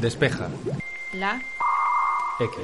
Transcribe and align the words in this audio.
Despeja. 0.00 0.48
La. 1.14 1.42
X. 2.38 2.56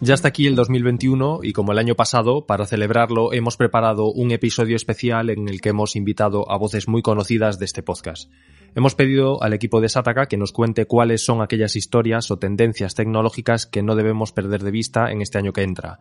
Ya 0.00 0.14
está 0.14 0.28
aquí 0.28 0.46
el 0.46 0.54
2021 0.54 1.40
y 1.42 1.52
como 1.52 1.72
el 1.72 1.78
año 1.78 1.94
pasado, 1.94 2.46
para 2.46 2.64
celebrarlo 2.64 3.34
hemos 3.34 3.58
preparado 3.58 4.06
un 4.06 4.30
episodio 4.30 4.76
especial 4.76 5.28
en 5.28 5.46
el 5.48 5.60
que 5.60 5.68
hemos 5.68 5.94
invitado 5.94 6.50
a 6.50 6.56
voces 6.56 6.88
muy 6.88 7.02
conocidas 7.02 7.58
de 7.58 7.66
este 7.66 7.82
podcast. 7.82 8.30
Hemos 8.72 8.94
pedido 8.94 9.42
al 9.42 9.52
equipo 9.52 9.80
de 9.80 9.88
Sataka 9.88 10.26
que 10.26 10.36
nos 10.36 10.52
cuente 10.52 10.86
cuáles 10.86 11.24
son 11.24 11.42
aquellas 11.42 11.74
historias 11.74 12.30
o 12.30 12.38
tendencias 12.38 12.94
tecnológicas 12.94 13.66
que 13.66 13.82
no 13.82 13.96
debemos 13.96 14.30
perder 14.32 14.62
de 14.62 14.70
vista 14.70 15.10
en 15.10 15.22
este 15.22 15.38
año 15.38 15.52
que 15.52 15.62
entra. 15.62 15.98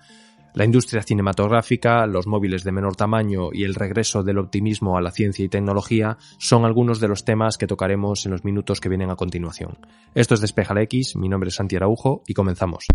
La 0.53 0.65
industria 0.65 1.01
cinematográfica, 1.01 2.05
los 2.05 2.27
móviles 2.27 2.63
de 2.63 2.71
menor 2.71 2.95
tamaño 2.95 3.49
y 3.51 3.63
el 3.63 3.73
regreso 3.73 4.23
del 4.23 4.37
optimismo 4.37 4.97
a 4.97 5.01
la 5.01 5.11
ciencia 5.11 5.45
y 5.45 5.49
tecnología 5.49 6.17
son 6.37 6.63
algunos 6.63 6.99
de 6.99 7.07
los 7.07 7.25
temas 7.25 7.57
que 7.57 7.67
tocaremos 7.67 8.25
en 8.25 8.33
los 8.33 8.45
minutos 8.45 8.79
que 8.79 8.89
vienen 8.89 9.09
a 9.09 9.15
continuación. 9.15 9.77
Esto 10.13 10.35
es 10.35 10.41
Despeja 10.41 10.79
X, 10.81 11.15
mi 11.15 11.27
nombre 11.27 11.49
es 11.49 11.55
Santi 11.55 11.75
Araujo 11.75 12.23
y 12.27 12.35
comenzamos. 12.35 12.85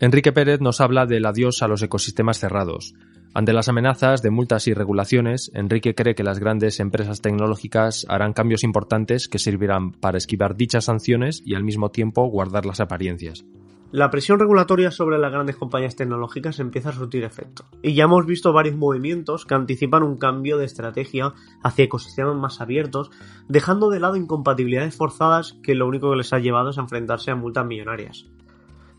Enrique 0.00 0.32
Pérez 0.32 0.60
nos 0.60 0.80
habla 0.80 1.06
del 1.06 1.26
adiós 1.26 1.62
a 1.62 1.68
los 1.68 1.82
ecosistemas 1.82 2.38
cerrados. 2.38 2.94
Ante 3.34 3.52
las 3.52 3.68
amenazas 3.68 4.22
de 4.22 4.30
multas 4.30 4.66
y 4.66 4.74
regulaciones, 4.74 5.50
Enrique 5.54 5.94
cree 5.94 6.14
que 6.14 6.24
las 6.24 6.38
grandes 6.38 6.80
empresas 6.80 7.20
tecnológicas 7.20 8.06
harán 8.08 8.32
cambios 8.32 8.64
importantes 8.64 9.28
que 9.28 9.38
servirán 9.38 9.92
para 9.92 10.18
esquivar 10.18 10.56
dichas 10.56 10.86
sanciones 10.86 11.42
y 11.44 11.54
al 11.54 11.62
mismo 11.62 11.90
tiempo 11.90 12.26
guardar 12.26 12.66
las 12.66 12.80
apariencias. 12.80 13.44
La 13.90 14.10
presión 14.10 14.38
regulatoria 14.38 14.90
sobre 14.90 15.18
las 15.18 15.32
grandes 15.32 15.56
compañías 15.56 15.96
tecnológicas 15.96 16.58
empieza 16.58 16.90
a 16.90 16.92
surtir 16.92 17.24
efecto. 17.24 17.64
Y 17.82 17.94
ya 17.94 18.04
hemos 18.04 18.26
visto 18.26 18.52
varios 18.52 18.76
movimientos 18.76 19.46
que 19.46 19.54
anticipan 19.54 20.02
un 20.02 20.18
cambio 20.18 20.58
de 20.58 20.66
estrategia 20.66 21.32
hacia 21.62 21.86
ecosistemas 21.86 22.36
más 22.36 22.60
abiertos, 22.60 23.10
dejando 23.48 23.88
de 23.88 24.00
lado 24.00 24.16
incompatibilidades 24.16 24.94
forzadas 24.94 25.54
que 25.62 25.74
lo 25.74 25.86
único 25.86 26.10
que 26.10 26.18
les 26.18 26.34
ha 26.34 26.38
llevado 26.38 26.68
es 26.68 26.76
a 26.76 26.82
enfrentarse 26.82 27.30
a 27.30 27.36
multas 27.36 27.64
millonarias. 27.64 28.26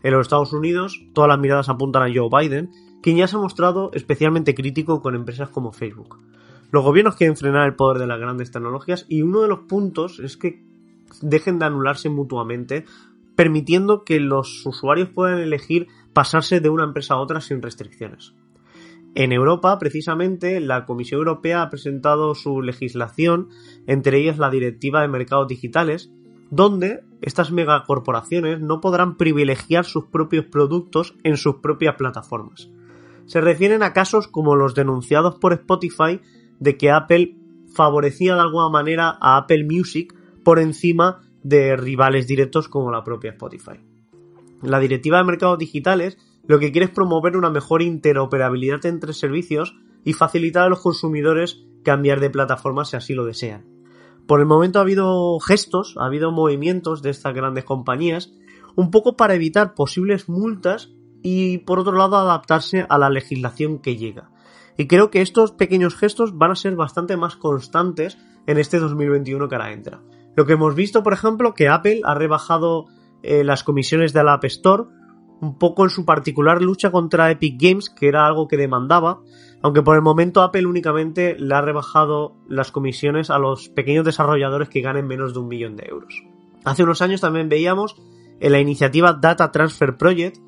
En 0.02 0.12
los 0.12 0.22
Estados 0.22 0.52
Unidos, 0.52 1.04
todas 1.12 1.28
las 1.28 1.38
miradas 1.38 1.68
apuntan 1.68 2.02
a 2.02 2.12
Joe 2.12 2.28
Biden, 2.28 2.70
quien 3.02 3.16
ya 3.16 3.26
se 3.26 3.36
ha 3.36 3.40
mostrado 3.40 3.90
especialmente 3.94 4.54
crítico 4.54 5.00
con 5.00 5.14
empresas 5.14 5.48
como 5.48 5.72
Facebook. 5.72 6.18
Los 6.70 6.84
gobiernos 6.84 7.16
quieren 7.16 7.36
frenar 7.36 7.66
el 7.66 7.74
poder 7.74 7.98
de 7.98 8.06
las 8.06 8.20
grandes 8.20 8.50
tecnologías 8.50 9.06
y 9.08 9.22
uno 9.22 9.42
de 9.42 9.48
los 9.48 9.60
puntos 9.60 10.20
es 10.20 10.36
que 10.36 10.62
dejen 11.20 11.58
de 11.58 11.66
anularse 11.66 12.08
mutuamente, 12.08 12.84
permitiendo 13.34 14.04
que 14.04 14.20
los 14.20 14.64
usuarios 14.64 15.08
puedan 15.08 15.38
elegir 15.38 15.88
pasarse 16.12 16.60
de 16.60 16.68
una 16.68 16.84
empresa 16.84 17.14
a 17.14 17.20
otra 17.20 17.40
sin 17.40 17.62
restricciones. 17.62 18.34
En 19.16 19.32
Europa, 19.32 19.76
precisamente, 19.80 20.60
la 20.60 20.86
Comisión 20.86 21.18
Europea 21.18 21.62
ha 21.62 21.70
presentado 21.70 22.36
su 22.36 22.62
legislación, 22.62 23.48
entre 23.88 24.18
ellas 24.18 24.38
la 24.38 24.50
Directiva 24.50 25.02
de 25.02 25.08
Mercados 25.08 25.48
Digitales, 25.48 26.12
donde 26.50 27.02
estas 27.20 27.50
megacorporaciones 27.50 28.60
no 28.60 28.80
podrán 28.80 29.16
privilegiar 29.16 29.84
sus 29.84 30.04
propios 30.06 30.44
productos 30.46 31.14
en 31.24 31.36
sus 31.36 31.56
propias 31.56 31.96
plataformas. 31.96 32.70
Se 33.30 33.40
refieren 33.40 33.84
a 33.84 33.92
casos 33.92 34.26
como 34.26 34.56
los 34.56 34.74
denunciados 34.74 35.36
por 35.36 35.52
Spotify 35.52 36.20
de 36.58 36.76
que 36.76 36.90
Apple 36.90 37.36
favorecía 37.72 38.34
de 38.34 38.40
alguna 38.40 38.70
manera 38.70 39.16
a 39.20 39.36
Apple 39.36 39.62
Music 39.70 40.12
por 40.42 40.58
encima 40.58 41.20
de 41.44 41.76
rivales 41.76 42.26
directos 42.26 42.66
como 42.66 42.90
la 42.90 43.04
propia 43.04 43.30
Spotify. 43.30 43.78
La 44.62 44.80
Directiva 44.80 45.18
de 45.18 45.24
Mercados 45.24 45.60
Digitales 45.60 46.18
lo 46.48 46.58
que 46.58 46.72
quiere 46.72 46.86
es 46.86 46.90
promover 46.90 47.36
una 47.36 47.50
mejor 47.50 47.82
interoperabilidad 47.82 48.84
entre 48.86 49.12
servicios 49.12 49.76
y 50.02 50.12
facilitar 50.12 50.64
a 50.64 50.68
los 50.68 50.80
consumidores 50.80 51.62
cambiar 51.84 52.18
de 52.18 52.30
plataforma 52.30 52.84
si 52.84 52.96
así 52.96 53.14
lo 53.14 53.24
desean. 53.24 53.64
Por 54.26 54.40
el 54.40 54.46
momento 54.46 54.80
ha 54.80 54.82
habido 54.82 55.38
gestos, 55.38 55.94
ha 55.98 56.06
habido 56.06 56.32
movimientos 56.32 57.00
de 57.00 57.10
estas 57.10 57.32
grandes 57.32 57.62
compañías, 57.62 58.32
un 58.74 58.90
poco 58.90 59.16
para 59.16 59.36
evitar 59.36 59.74
posibles 59.74 60.28
multas 60.28 60.90
y 61.22 61.58
por 61.58 61.78
otro 61.78 61.92
lado 61.92 62.16
adaptarse 62.16 62.86
a 62.88 62.98
la 62.98 63.10
legislación 63.10 63.78
que 63.78 63.96
llega. 63.96 64.30
Y 64.76 64.86
creo 64.86 65.10
que 65.10 65.20
estos 65.20 65.52
pequeños 65.52 65.96
gestos 65.96 66.38
van 66.38 66.52
a 66.52 66.56
ser 66.56 66.76
bastante 66.76 67.16
más 67.16 67.36
constantes 67.36 68.18
en 68.46 68.58
este 68.58 68.78
2021 68.78 69.48
que 69.48 69.54
ahora 69.54 69.72
entra. 69.72 70.00
Lo 70.36 70.46
que 70.46 70.54
hemos 70.54 70.74
visto, 70.74 71.02
por 71.02 71.12
ejemplo, 71.12 71.54
que 71.54 71.68
Apple 71.68 72.00
ha 72.04 72.14
rebajado 72.14 72.86
eh, 73.22 73.44
las 73.44 73.64
comisiones 73.64 74.12
de 74.12 74.24
la 74.24 74.34
App 74.34 74.44
Store, 74.44 74.84
un 75.40 75.58
poco 75.58 75.84
en 75.84 75.90
su 75.90 76.04
particular 76.04 76.62
lucha 76.62 76.90
contra 76.90 77.30
Epic 77.30 77.60
Games, 77.60 77.90
que 77.90 78.08
era 78.08 78.26
algo 78.26 78.48
que 78.48 78.56
demandaba, 78.56 79.20
aunque 79.62 79.82
por 79.82 79.96
el 79.96 80.02
momento 80.02 80.42
Apple 80.42 80.66
únicamente 80.66 81.36
le 81.38 81.54
ha 81.54 81.60
rebajado 81.60 82.36
las 82.48 82.72
comisiones 82.72 83.30
a 83.30 83.38
los 83.38 83.68
pequeños 83.68 84.04
desarrolladores 84.04 84.68
que 84.68 84.80
ganen 84.80 85.06
menos 85.06 85.34
de 85.34 85.40
un 85.40 85.48
millón 85.48 85.76
de 85.76 85.86
euros. 85.88 86.22
Hace 86.64 86.82
unos 86.82 87.02
años 87.02 87.20
también 87.20 87.48
veíamos 87.48 87.96
en 88.40 88.52
la 88.52 88.60
iniciativa 88.60 89.12
Data 89.12 89.50
Transfer 89.50 89.96
Project, 89.96 90.38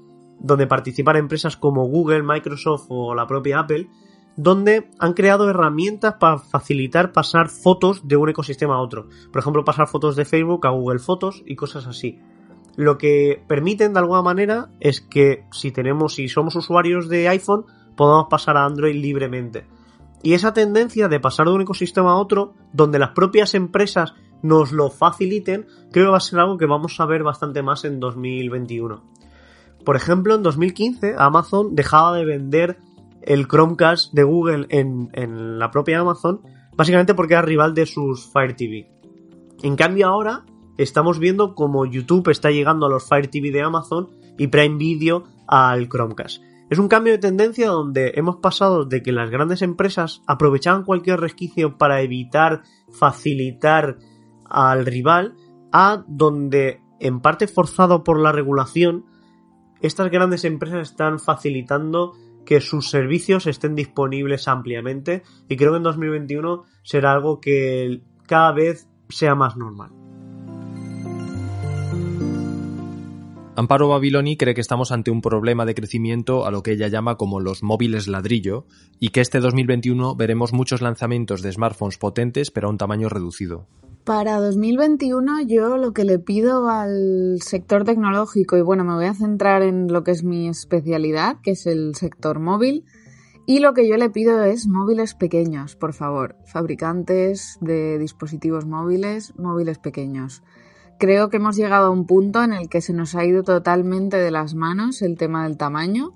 donde 0.42 0.66
participan 0.66 1.16
empresas 1.16 1.56
como 1.56 1.86
Google, 1.86 2.22
Microsoft 2.22 2.86
o 2.88 3.14
la 3.14 3.26
propia 3.26 3.60
Apple, 3.60 3.88
donde 4.36 4.90
han 4.98 5.12
creado 5.12 5.48
herramientas 5.48 6.14
para 6.18 6.38
facilitar 6.38 7.12
pasar 7.12 7.48
fotos 7.48 8.06
de 8.08 8.16
un 8.16 8.28
ecosistema 8.28 8.74
a 8.74 8.80
otro. 8.80 9.08
Por 9.30 9.40
ejemplo, 9.40 9.64
pasar 9.64 9.88
fotos 9.88 10.16
de 10.16 10.24
Facebook 10.24 10.66
a 10.66 10.70
Google 10.70 10.98
Fotos 10.98 11.42
y 11.46 11.54
cosas 11.54 11.86
así. 11.86 12.18
Lo 12.76 12.98
que 12.98 13.42
permiten 13.46 13.92
de 13.92 14.00
alguna 14.00 14.22
manera 14.22 14.70
es 14.80 15.00
que 15.00 15.44
si 15.52 15.70
tenemos, 15.70 16.14
si 16.14 16.28
somos 16.28 16.56
usuarios 16.56 17.08
de 17.08 17.28
iPhone, 17.28 17.66
podamos 17.96 18.26
pasar 18.30 18.56
a 18.56 18.64
Android 18.64 18.94
libremente. 18.94 19.66
Y 20.22 20.34
esa 20.34 20.54
tendencia 20.54 21.08
de 21.08 21.20
pasar 21.20 21.46
de 21.46 21.52
un 21.52 21.62
ecosistema 21.62 22.12
a 22.12 22.16
otro, 22.16 22.54
donde 22.72 22.98
las 22.98 23.10
propias 23.10 23.54
empresas 23.54 24.14
nos 24.42 24.72
lo 24.72 24.90
faciliten, 24.90 25.66
creo 25.92 26.06
que 26.06 26.10
va 26.10 26.16
a 26.16 26.20
ser 26.20 26.38
algo 26.40 26.56
que 26.56 26.66
vamos 26.66 26.98
a 26.98 27.06
ver 27.06 27.22
bastante 27.22 27.62
más 27.62 27.84
en 27.84 28.00
2021. 28.00 29.02
Por 29.84 29.96
ejemplo, 29.96 30.34
en 30.34 30.42
2015 30.42 31.14
Amazon 31.18 31.74
dejaba 31.74 32.16
de 32.16 32.24
vender 32.24 32.78
el 33.22 33.46
Chromecast 33.46 34.12
de 34.12 34.24
Google 34.24 34.66
en, 34.70 35.58
la 35.58 35.70
propia 35.70 36.00
Amazon, 36.00 36.40
básicamente 36.76 37.14
porque 37.14 37.34
era 37.34 37.42
rival 37.42 37.74
de 37.74 37.86
sus 37.86 38.26
Fire 38.26 38.54
TV. 38.54 38.90
En 39.62 39.76
cambio 39.76 40.08
ahora 40.08 40.44
estamos 40.78 41.18
viendo 41.18 41.54
como 41.54 41.86
YouTube 41.86 42.28
está 42.30 42.50
llegando 42.50 42.86
a 42.86 42.88
los 42.88 43.08
Fire 43.08 43.28
TV 43.28 43.50
de 43.50 43.62
Amazon 43.62 44.08
y 44.38 44.48
Prime 44.48 44.76
Video 44.76 45.24
al 45.46 45.88
Chromecast. 45.88 46.42
Es 46.70 46.78
un 46.78 46.88
cambio 46.88 47.12
de 47.12 47.18
tendencia 47.18 47.68
donde 47.68 48.12
hemos 48.14 48.36
pasado 48.36 48.84
de 48.84 49.02
que 49.02 49.12
las 49.12 49.30
grandes 49.30 49.60
empresas 49.62 50.22
aprovechaban 50.26 50.84
cualquier 50.84 51.20
resquicio 51.20 51.76
para 51.76 52.00
evitar 52.00 52.62
facilitar 52.90 53.98
al 54.48 54.86
rival 54.86 55.34
a 55.70 56.02
donde 56.08 56.80
en 56.98 57.20
parte 57.20 57.46
forzado 57.46 58.04
por 58.04 58.18
la 58.18 58.32
regulación 58.32 59.04
estas 59.82 60.10
grandes 60.10 60.44
empresas 60.44 60.90
están 60.90 61.18
facilitando 61.18 62.12
que 62.44 62.60
sus 62.60 62.88
servicios 62.88 63.46
estén 63.46 63.74
disponibles 63.74 64.48
ampliamente 64.48 65.22
y 65.48 65.56
creo 65.56 65.72
que 65.72 65.78
en 65.78 65.82
2021 65.82 66.64
será 66.82 67.12
algo 67.12 67.40
que 67.40 68.00
cada 68.26 68.52
vez 68.52 68.88
sea 69.08 69.34
más 69.34 69.56
normal. 69.56 69.90
Amparo 73.54 73.88
Babiloni 73.88 74.38
cree 74.38 74.54
que 74.54 74.62
estamos 74.62 74.92
ante 74.92 75.10
un 75.10 75.20
problema 75.20 75.66
de 75.66 75.74
crecimiento 75.74 76.46
a 76.46 76.50
lo 76.50 76.62
que 76.62 76.72
ella 76.72 76.88
llama 76.88 77.16
como 77.16 77.38
los 77.38 77.62
móviles 77.62 78.08
ladrillo 78.08 78.66
y 78.98 79.10
que 79.10 79.20
este 79.20 79.40
2021 79.40 80.16
veremos 80.16 80.54
muchos 80.54 80.80
lanzamientos 80.80 81.42
de 81.42 81.52
smartphones 81.52 81.98
potentes 81.98 82.50
pero 82.50 82.68
a 82.68 82.70
un 82.70 82.78
tamaño 82.78 83.10
reducido. 83.10 83.68
Para 84.04 84.40
2021 84.40 85.42
yo 85.42 85.76
lo 85.76 85.92
que 85.92 86.04
le 86.04 86.18
pido 86.18 86.68
al 86.68 87.38
sector 87.40 87.84
tecnológico, 87.84 88.56
y 88.56 88.60
bueno, 88.60 88.82
me 88.82 88.94
voy 88.94 89.04
a 89.04 89.14
centrar 89.14 89.62
en 89.62 89.92
lo 89.92 90.02
que 90.02 90.10
es 90.10 90.24
mi 90.24 90.48
especialidad, 90.48 91.36
que 91.40 91.52
es 91.52 91.68
el 91.68 91.94
sector 91.94 92.40
móvil, 92.40 92.84
y 93.46 93.60
lo 93.60 93.74
que 93.74 93.86
yo 93.88 93.96
le 93.96 94.10
pido 94.10 94.42
es 94.42 94.66
móviles 94.66 95.14
pequeños, 95.14 95.76
por 95.76 95.92
favor, 95.92 96.34
fabricantes 96.46 97.58
de 97.60 97.96
dispositivos 98.00 98.66
móviles, 98.66 99.34
móviles 99.38 99.78
pequeños. 99.78 100.42
Creo 100.98 101.28
que 101.28 101.36
hemos 101.36 101.54
llegado 101.54 101.86
a 101.86 101.90
un 101.90 102.04
punto 102.04 102.42
en 102.42 102.52
el 102.52 102.68
que 102.68 102.80
se 102.80 102.92
nos 102.92 103.14
ha 103.14 103.24
ido 103.24 103.44
totalmente 103.44 104.16
de 104.16 104.32
las 104.32 104.56
manos 104.56 105.00
el 105.02 105.16
tema 105.16 105.44
del 105.44 105.56
tamaño. 105.56 106.12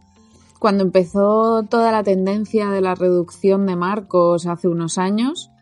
Cuando 0.59 0.83
empezó 0.83 1.63
toda 1.63 1.93
la 1.93 2.03
tendencia 2.03 2.69
de 2.69 2.81
la 2.81 2.97
reducción 2.97 3.65
de 3.67 3.77
marcos 3.77 4.47
hace 4.49 4.67
unos 4.67 4.99
años, 4.99 5.53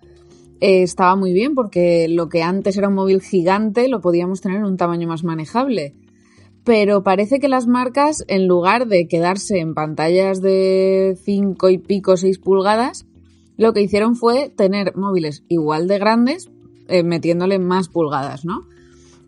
eh, 0.65 0.83
estaba 0.83 1.15
muy 1.15 1.35
bien 1.35 1.55
porque 1.55 2.09
lo 2.09 2.31
que 2.31 2.43
antes 2.43 2.79
era 2.79 2.89
un 2.89 2.95
móvil 2.95 3.21
gigante 3.21 3.87
lo 3.87 4.01
podíamos 4.01 4.41
tener 4.41 4.61
en 4.61 4.65
un 4.65 4.79
tamaño 4.79 5.07
más 5.07 5.23
manejable. 5.23 5.95
Pero 6.65 7.03
parece 7.03 7.39
que 7.39 7.49
las 7.49 7.67
marcas, 7.67 8.25
en 8.29 8.49
lugar 8.49 8.87
de 8.87 9.07
quedarse 9.07 9.59
en 9.59 9.75
pantallas 9.75 10.41
de 10.41 11.19
5 11.23 11.69
y 11.69 11.77
pico, 11.77 12.17
6 12.17 12.39
pulgadas, 12.39 13.05
lo 13.59 13.75
que 13.75 13.83
hicieron 13.83 14.17
fue 14.17 14.49
tener 14.49 14.97
móviles 14.97 15.45
igual 15.51 15.87
de 15.87 15.99
grandes, 15.99 16.51
eh, 16.89 17.03
metiéndole 17.03 17.59
más 17.59 17.89
pulgadas, 17.89 18.47
¿no? 18.47 18.63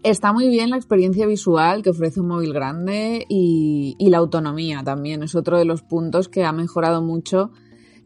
Está 0.03 0.32
muy 0.32 0.49
bien 0.49 0.71
la 0.71 0.77
experiencia 0.77 1.27
visual 1.27 1.82
que 1.82 1.91
ofrece 1.91 2.21
un 2.21 2.29
móvil 2.29 2.55
grande 2.55 3.27
y, 3.29 3.94
y 3.99 4.09
la 4.09 4.17
autonomía 4.17 4.82
también. 4.82 5.23
Es 5.23 5.35
otro 5.35 5.59
de 5.59 5.67
los 5.67 5.82
puntos 5.82 6.31
que 6.31 6.44
ha 6.44 6.53
mejorado 6.53 7.03
mucho 7.03 7.50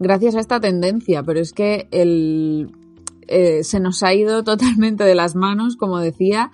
gracias 0.01 0.35
a 0.35 0.41
esta 0.41 0.59
tendencia, 0.59 1.23
pero 1.23 1.39
es 1.39 1.53
que 1.53 1.87
el, 1.93 2.73
eh, 3.29 3.65
se 3.65 3.81
nos 3.81 4.03
ha 4.03 4.15
ido 4.15 4.45
totalmente 4.45 5.05
de 5.05 5.15
las 5.15 5.35
manos, 5.35 5.77
como 5.77 5.99
decía, 5.99 6.51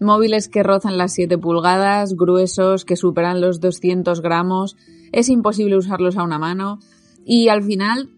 móviles 0.00 0.48
que 0.48 0.62
rozan 0.62 0.98
las 0.98 1.14
7 1.14 1.38
pulgadas, 1.38 2.14
gruesos, 2.14 2.84
que 2.84 2.96
superan 2.96 3.40
los 3.40 3.60
200 3.60 4.20
gramos, 4.20 4.76
es 5.12 5.28
imposible 5.28 5.76
usarlos 5.76 6.16
a 6.16 6.22
una 6.22 6.38
mano. 6.38 6.78
Y 7.24 7.48
al 7.48 7.62
final 7.62 8.10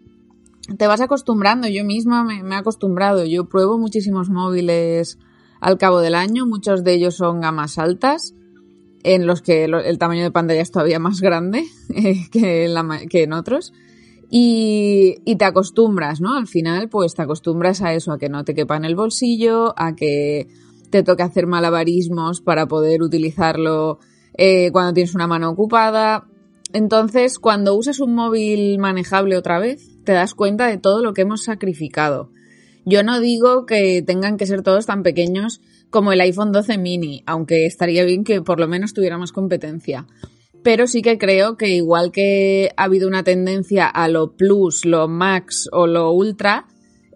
te 0.77 0.87
vas 0.87 1.01
acostumbrando, 1.01 1.69
yo 1.69 1.85
misma 1.85 2.25
me, 2.25 2.41
he 2.41 2.59
acostumbrado, 2.59 3.25
yo 3.25 3.49
pruebo 3.49 3.79
muchísimos 3.79 4.29
móviles 4.29 5.19
al 5.61 5.79
cabo 5.79 6.01
del 6.01 6.15
año, 6.15 6.47
muchos 6.47 6.85
de 6.85 6.95
ellos 6.95 7.17
son 7.17 7.41
gamas 7.41 7.79
altas, 7.79 8.35
en 9.05 9.27
los 9.27 9.43
que 9.43 9.65
el 9.65 9.99
tamaño 9.99 10.25
de 10.25 10.31
pantalla 10.31 10.61
es 10.61 10.71
todavía 10.71 10.99
más 10.99 11.21
grande 11.21 11.65
en 11.89 12.29
que 12.31 13.23
en 13.23 13.33
otros. 13.33 13.73
Y, 14.31 15.37
te 15.39 15.45
acostumbras, 15.45 16.21
¿no? 16.21 16.37
Al 16.37 16.47
final, 16.47 16.89
pues 16.89 17.15
te 17.15 17.23
acostumbras 17.23 17.83
a 17.83 17.95
eso, 17.95 18.13
a 18.13 18.19
que 18.19 18.29
no 18.29 18.45
te 18.45 18.55
quepa 18.55 18.77
en 18.77 18.85
el 18.85 18.95
bolsillo, 18.95 19.75
a 19.79 19.95
que 19.95 20.49
te 20.91 21.03
toque 21.03 21.23
hacer 21.23 21.47
malabarismos 21.47 22.41
para 22.41 22.67
poder 22.67 23.03
utilizarlo 23.03 23.99
eh, 24.35 24.71
cuando 24.73 24.93
tienes 24.93 25.15
una 25.15 25.27
mano 25.27 25.51
ocupada. 25.51 26.27
Entonces, 26.73 27.39
cuando 27.39 27.75
usas 27.75 28.01
un 28.01 28.15
móvil 28.15 28.79
manejable 28.79 29.37
otra 29.37 29.59
vez, 29.59 29.89
te 30.05 30.13
das 30.13 30.35
cuenta 30.35 30.67
de 30.67 30.79
todo 30.79 31.03
lo 31.03 31.15
que 31.15 31.23
hemos 31.23 31.45
sacrificado. 31.45 32.31
Yo 32.85 33.03
no 33.03 33.21
digo 33.21 33.67
que 33.67 34.03
tengan 34.03 34.37
que 34.37 34.47
ser 34.47 34.63
todos 34.63 34.87
tan 34.87 35.03
pequeños 35.03 35.61
como 35.91 36.13
el 36.13 36.21
iPhone 36.21 36.53
12 36.53 36.79
mini, 36.79 37.23
aunque 37.27 37.67
estaría 37.67 38.05
bien 38.05 38.25
que 38.25 38.43
por 38.43 38.61
lo 38.61 38.69
menos 38.69 38.93
tuviera 38.95 39.19
más 39.19 39.33
competencia. 39.33 40.07
Pero 40.69 40.87
sí 40.87 41.01
que 41.01 41.17
creo 41.17 41.57
que 41.57 41.71
igual 41.71 42.13
que 42.13 42.73
ha 42.77 42.85
habido 42.85 43.09
una 43.09 43.23
tendencia 43.23 43.87
a 43.87 44.07
lo 44.07 44.37
Plus, 44.37 44.85
lo 44.85 45.09
Max 45.09 45.67
o 45.73 45.87
lo 45.87 46.13
Ultra, 46.13 46.67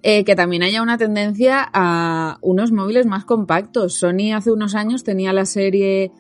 eh, 0.02 0.24
que 0.24 0.34
también 0.34 0.62
haya 0.62 0.80
una 0.80 0.96
tendencia 0.96 1.68
a 1.70 2.38
unos 2.40 2.72
móviles 2.72 3.04
más 3.04 3.26
compactos. 3.26 3.92
Sony 3.92 4.32
hace 4.34 4.52
unos 4.52 4.74
años 4.74 5.04
tenía 5.04 5.34
la 5.34 5.44
serie 5.44 6.12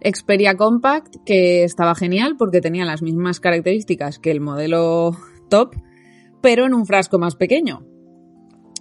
Xperia 0.00 0.56
Compact, 0.56 1.16
que 1.26 1.64
estaba 1.64 1.96
genial 1.96 2.36
porque 2.38 2.60
tenía 2.60 2.84
las 2.84 3.02
mismas 3.02 3.40
características 3.40 4.20
que 4.20 4.30
el 4.30 4.40
modelo 4.40 5.16
top, 5.50 5.74
pero 6.40 6.66
en 6.66 6.74
un 6.74 6.86
frasco 6.86 7.18
más 7.18 7.34
pequeño. 7.34 7.84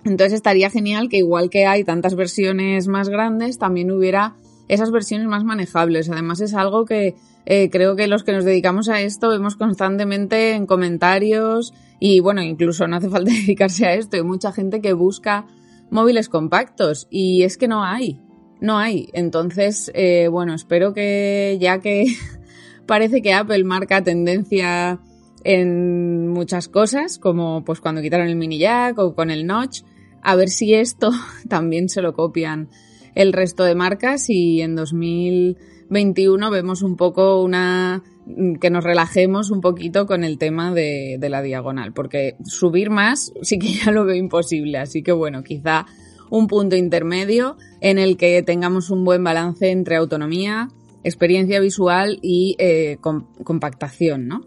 Entonces 0.04 0.34
estaría 0.34 0.70
genial 0.70 1.10
que 1.10 1.18
igual 1.18 1.50
que 1.50 1.66
hay 1.66 1.84
tantas 1.84 2.14
versiones 2.14 2.88
más 2.88 3.10
grandes, 3.10 3.58
también 3.58 3.90
hubiera 3.90 4.36
esas 4.68 4.92
versiones 4.92 5.28
más 5.28 5.44
manejables. 5.44 6.08
Además 6.12 6.40
es 6.42 6.54
algo 6.54 6.86
que 6.86 7.16
eh, 7.46 7.70
creo 7.70 7.96
que 7.96 8.08
los 8.08 8.24
que 8.24 8.32
nos 8.32 8.44
dedicamos 8.44 8.90
a 8.90 9.02
esto 9.02 9.30
vemos 9.30 9.56
constantemente 9.56 10.54
en 10.54 10.66
comentarios 10.66 11.74
y 12.00 12.20
bueno, 12.20 12.42
incluso 12.42 12.88
no 12.88 12.96
hace 12.96 13.10
falta 13.10 13.32
dedicarse 13.46 13.86
a 13.86 13.94
esto. 13.94 14.18
Hay 14.18 14.24
mucha 14.24 14.52
gente 14.52 14.82
que 14.82 14.94
busca 14.94 15.46
móviles 15.90 16.30
compactos 16.30 17.08
y 17.10 17.44
es 17.44 17.58
que 17.58 17.68
no 17.68 17.84
hay, 17.84 18.20
no 18.60 18.78
hay. 18.78 19.10
Entonces, 19.14 19.92
eh, 19.94 20.28
bueno, 20.30 20.54
espero 20.56 20.94
que 20.94 21.58
ya 21.62 21.80
que 21.80 22.06
parece 22.88 23.22
que 23.22 23.34
Apple 23.34 23.64
marca 23.64 24.04
tendencia 24.04 25.00
en 25.44 26.28
muchas 26.30 26.68
cosas, 26.68 27.20
como 27.20 27.64
pues 27.64 27.80
cuando 27.80 28.02
quitaron 28.02 28.28
el 28.28 28.36
mini 28.36 28.58
jack 28.58 28.98
o 28.98 29.14
con 29.14 29.30
el 29.30 29.46
notch, 29.46 29.84
a 30.24 30.36
ver 30.36 30.50
si 30.50 30.74
esto 30.74 31.12
también 31.48 31.90
se 31.90 32.02
lo 32.02 32.14
copian 32.14 32.70
el 33.14 33.32
resto 33.32 33.64
de 33.64 33.76
marcas 33.76 34.30
y 34.30 34.62
en 34.62 34.76
2021 35.90 36.50
vemos 36.50 36.82
un 36.82 36.96
poco 36.96 37.42
una 37.42 38.04
que 38.60 38.70
nos 38.72 38.84
relajemos 38.84 39.52
un 39.52 39.62
poquito 39.62 40.08
con 40.08 40.24
el 40.24 40.40
tema 40.40 40.74
de, 40.74 41.18
de 41.20 41.30
la 41.30 41.44
diagonal, 41.44 41.94
porque 41.94 42.36
subir 42.44 42.90
más 42.90 43.32
sí 43.42 43.60
que 43.60 43.74
ya 43.74 43.92
lo 43.92 44.06
veo 44.06 44.16
imposible, 44.16 44.80
así 44.80 45.04
que 45.04 45.12
bueno, 45.12 45.44
quizá 45.44 45.86
un 46.30 46.48
punto 46.48 46.76
intermedio 46.76 47.58
en 47.82 48.00
el 48.00 48.18
que 48.18 48.42
tengamos 48.42 48.90
un 48.90 49.04
buen 49.04 49.24
balance 49.24 49.70
entre 49.70 49.96
autonomía, 49.96 50.70
experiencia 51.04 51.60
visual 51.60 52.18
y 52.22 52.56
eh, 52.58 52.98
compactación, 53.44 54.28
¿no? 54.28 54.42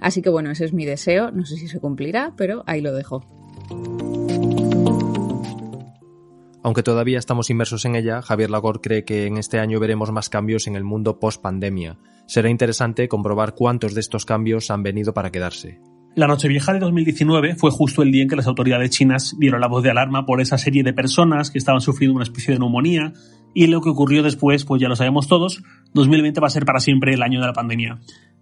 Así 0.00 0.22
que 0.22 0.30
bueno, 0.30 0.50
ese 0.50 0.64
es 0.64 0.72
mi 0.72 0.86
deseo, 0.86 1.30
no 1.30 1.44
sé 1.44 1.56
si 1.56 1.68
se 1.68 1.80
cumplirá, 1.80 2.32
pero 2.36 2.62
ahí 2.66 2.80
lo 2.80 2.94
dejo. 2.94 3.24
Aunque 6.62 6.82
todavía 6.82 7.18
estamos 7.18 7.50
inmersos 7.50 7.84
en 7.84 7.94
ella, 7.94 8.22
Javier 8.22 8.50
Lagor 8.50 8.80
cree 8.80 9.04
que 9.04 9.26
en 9.26 9.36
este 9.36 9.60
año 9.60 9.80
veremos 9.80 10.10
más 10.10 10.28
cambios 10.28 10.66
en 10.66 10.76
el 10.76 10.84
mundo 10.84 11.20
post-pandemia. 11.20 11.98
Será 12.26 12.50
interesante 12.50 13.08
comprobar 13.08 13.54
cuántos 13.54 13.94
de 13.94 14.00
estos 14.00 14.24
cambios 14.24 14.70
han 14.70 14.82
venido 14.82 15.14
para 15.14 15.30
quedarse. 15.30 15.80
La 16.14 16.26
Nochevieja 16.26 16.72
de 16.72 16.80
2019 16.80 17.54
fue 17.54 17.70
justo 17.70 18.02
el 18.02 18.10
día 18.10 18.22
en 18.22 18.28
que 18.28 18.36
las 18.36 18.46
autoridades 18.46 18.90
chinas 18.90 19.36
dieron 19.38 19.60
la 19.60 19.68
voz 19.68 19.82
de 19.82 19.90
alarma 19.90 20.26
por 20.26 20.40
esa 20.40 20.58
serie 20.58 20.82
de 20.82 20.92
personas 20.92 21.50
que 21.50 21.58
estaban 21.58 21.80
sufriendo 21.80 22.16
una 22.16 22.24
especie 22.24 22.54
de 22.54 22.60
neumonía 22.60 23.12
y 23.54 23.66
lo 23.68 23.80
que 23.80 23.90
ocurrió 23.90 24.22
después, 24.22 24.64
pues 24.64 24.80
ya 24.82 24.88
lo 24.88 24.96
sabemos 24.96 25.28
todos, 25.28 25.62
2020 25.94 26.40
va 26.40 26.48
a 26.48 26.50
ser 26.50 26.64
para 26.64 26.80
siempre 26.80 27.14
el 27.14 27.22
año 27.22 27.40
de 27.40 27.46
la 27.46 27.52
pandemia. 27.52 27.98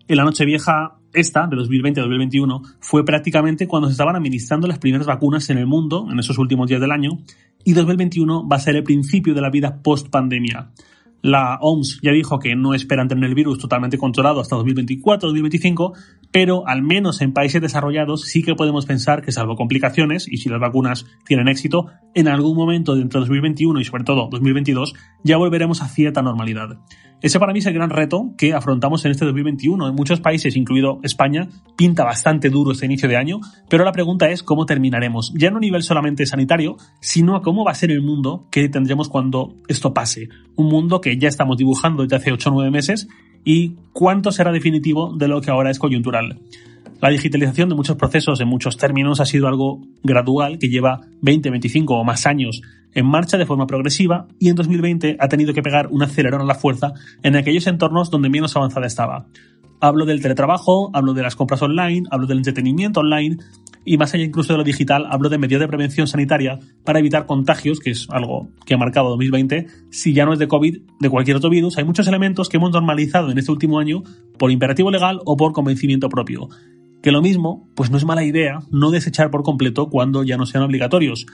En 0.08 0.16
la 0.16 0.24
Nochevieja 0.24 0.98
esta, 1.12 1.46
de 1.46 1.56
2020-2021, 1.56 2.76
fue 2.80 3.04
prácticamente 3.04 3.66
cuando 3.66 3.88
se 3.88 3.92
estaban 3.92 4.14
administrando 4.14 4.68
las 4.68 4.78
primeras 4.78 5.06
vacunas 5.06 5.50
en 5.50 5.58
el 5.58 5.66
mundo, 5.66 6.06
en 6.10 6.18
esos 6.18 6.38
últimos 6.38 6.68
días 6.68 6.80
del 6.80 6.92
año, 6.92 7.18
y 7.64 7.72
2021 7.72 8.48
va 8.48 8.56
a 8.56 8.60
ser 8.60 8.76
el 8.76 8.84
principio 8.84 9.34
de 9.34 9.40
la 9.40 9.50
vida 9.50 9.82
post-pandemia. 9.82 10.70
La 11.26 11.58
OMS 11.60 11.98
ya 12.02 12.12
dijo 12.12 12.38
que 12.38 12.54
no 12.54 12.72
esperan 12.72 13.08
tener 13.08 13.24
el 13.24 13.34
virus 13.34 13.58
totalmente 13.58 13.98
controlado 13.98 14.38
hasta 14.40 14.54
2024-2025, 14.54 15.92
pero 16.30 16.68
al 16.68 16.82
menos 16.82 17.20
en 17.20 17.32
países 17.32 17.60
desarrollados 17.60 18.22
sí 18.22 18.44
que 18.44 18.54
podemos 18.54 18.86
pensar 18.86 19.22
que 19.22 19.32
salvo 19.32 19.56
complicaciones, 19.56 20.28
y 20.30 20.36
si 20.36 20.48
las 20.48 20.60
vacunas 20.60 21.04
tienen 21.24 21.48
éxito, 21.48 21.88
en 22.14 22.28
algún 22.28 22.56
momento 22.56 22.94
dentro 22.94 23.18
de 23.18 23.26
2021 23.26 23.80
y 23.80 23.84
sobre 23.84 24.04
todo 24.04 24.28
2022 24.30 24.94
ya 25.24 25.36
volveremos 25.36 25.82
a 25.82 25.88
cierta 25.88 26.22
normalidad. 26.22 26.78
Ese 27.22 27.40
para 27.40 27.52
mí 27.52 27.60
es 27.60 27.66
el 27.66 27.72
gran 27.72 27.90
reto 27.90 28.34
que 28.36 28.52
afrontamos 28.52 29.04
en 29.04 29.10
este 29.10 29.24
2021. 29.24 29.88
En 29.88 29.94
muchos 29.94 30.20
países, 30.20 30.54
incluido 30.54 31.00
España, 31.02 31.48
pinta 31.76 32.04
bastante 32.04 32.50
duro 32.50 32.72
este 32.72 32.86
inicio 32.86 33.08
de 33.08 33.16
año, 33.16 33.40
pero 33.68 33.84
la 33.84 33.92
pregunta 33.92 34.28
es 34.28 34.42
cómo 34.42 34.66
terminaremos, 34.66 35.32
ya 35.34 35.50
no 35.50 35.56
a 35.56 35.60
nivel 35.60 35.82
solamente 35.82 36.26
sanitario, 36.26 36.76
sino 37.00 37.34
a 37.34 37.42
cómo 37.42 37.64
va 37.64 37.72
a 37.72 37.74
ser 37.74 37.90
el 37.90 38.02
mundo 38.02 38.46
que 38.50 38.68
tendremos 38.68 39.08
cuando 39.08 39.54
esto 39.66 39.94
pase. 39.94 40.28
Un 40.56 40.68
mundo 40.68 41.00
que 41.00 41.16
ya 41.16 41.28
estamos 41.28 41.56
dibujando 41.56 42.02
desde 42.02 42.16
hace 42.16 42.32
8 42.32 42.50
o 42.50 42.52
9 42.52 42.70
meses 42.70 43.08
y 43.44 43.76
cuánto 43.92 44.30
será 44.30 44.52
definitivo 44.52 45.14
de 45.16 45.28
lo 45.28 45.40
que 45.40 45.50
ahora 45.50 45.70
es 45.70 45.78
coyuntural. 45.78 46.38
La 47.00 47.10
digitalización 47.10 47.68
de 47.68 47.74
muchos 47.74 47.96
procesos 47.96 48.40
en 48.40 48.48
muchos 48.48 48.78
términos 48.78 49.20
ha 49.20 49.26
sido 49.26 49.48
algo 49.48 49.82
gradual 50.02 50.58
que 50.58 50.68
lleva 50.68 51.02
20, 51.20 51.50
25 51.50 51.94
o 51.94 52.04
más 52.04 52.26
años 52.26 52.62
en 52.94 53.04
marcha 53.04 53.36
de 53.36 53.44
forma 53.44 53.66
progresiva 53.66 54.26
y 54.38 54.48
en 54.48 54.54
2020 54.54 55.18
ha 55.20 55.28
tenido 55.28 55.52
que 55.52 55.62
pegar 55.62 55.88
un 55.90 56.02
acelerón 56.02 56.40
a 56.40 56.44
la 56.44 56.54
fuerza 56.54 56.94
en 57.22 57.36
aquellos 57.36 57.66
entornos 57.66 58.10
donde 58.10 58.30
menos 58.30 58.56
avanzada 58.56 58.86
estaba. 58.86 59.26
Hablo 59.78 60.06
del 60.06 60.22
teletrabajo, 60.22 60.90
hablo 60.94 61.12
de 61.12 61.22
las 61.22 61.36
compras 61.36 61.60
online, 61.60 62.08
hablo 62.10 62.26
del 62.26 62.38
entretenimiento 62.38 63.00
online 63.00 63.36
y 63.84 63.98
más 63.98 64.14
allá 64.14 64.24
incluso 64.24 64.54
de 64.54 64.58
lo 64.58 64.64
digital, 64.64 65.06
hablo 65.10 65.28
de 65.28 65.36
medidas 65.36 65.60
de 65.60 65.68
prevención 65.68 66.06
sanitaria 66.06 66.58
para 66.82 66.98
evitar 66.98 67.26
contagios, 67.26 67.78
que 67.78 67.90
es 67.90 68.08
algo 68.08 68.48
que 68.64 68.72
ha 68.72 68.78
marcado 68.78 69.10
2020. 69.10 69.66
Si 69.90 70.14
ya 70.14 70.24
no 70.24 70.32
es 70.32 70.38
de 70.38 70.48
COVID, 70.48 70.78
de 70.98 71.10
cualquier 71.10 71.36
otro 71.36 71.50
virus, 71.50 71.76
hay 71.76 71.84
muchos 71.84 72.08
elementos 72.08 72.48
que 72.48 72.56
hemos 72.56 72.72
normalizado 72.72 73.30
en 73.30 73.36
este 73.36 73.52
último 73.52 73.78
año 73.78 74.02
por 74.38 74.50
imperativo 74.50 74.90
legal 74.90 75.20
o 75.26 75.36
por 75.36 75.52
convencimiento 75.52 76.08
propio. 76.08 76.48
Que 77.06 77.12
lo 77.12 77.22
mismo, 77.22 77.68
pues 77.76 77.88
no 77.88 77.98
es 77.98 78.04
mala 78.04 78.24
idea 78.24 78.62
no 78.72 78.90
desechar 78.90 79.30
por 79.30 79.44
completo 79.44 79.90
cuando 79.90 80.24
ya 80.24 80.36
no 80.36 80.44
sean 80.44 80.64
obligatorios. 80.64 81.24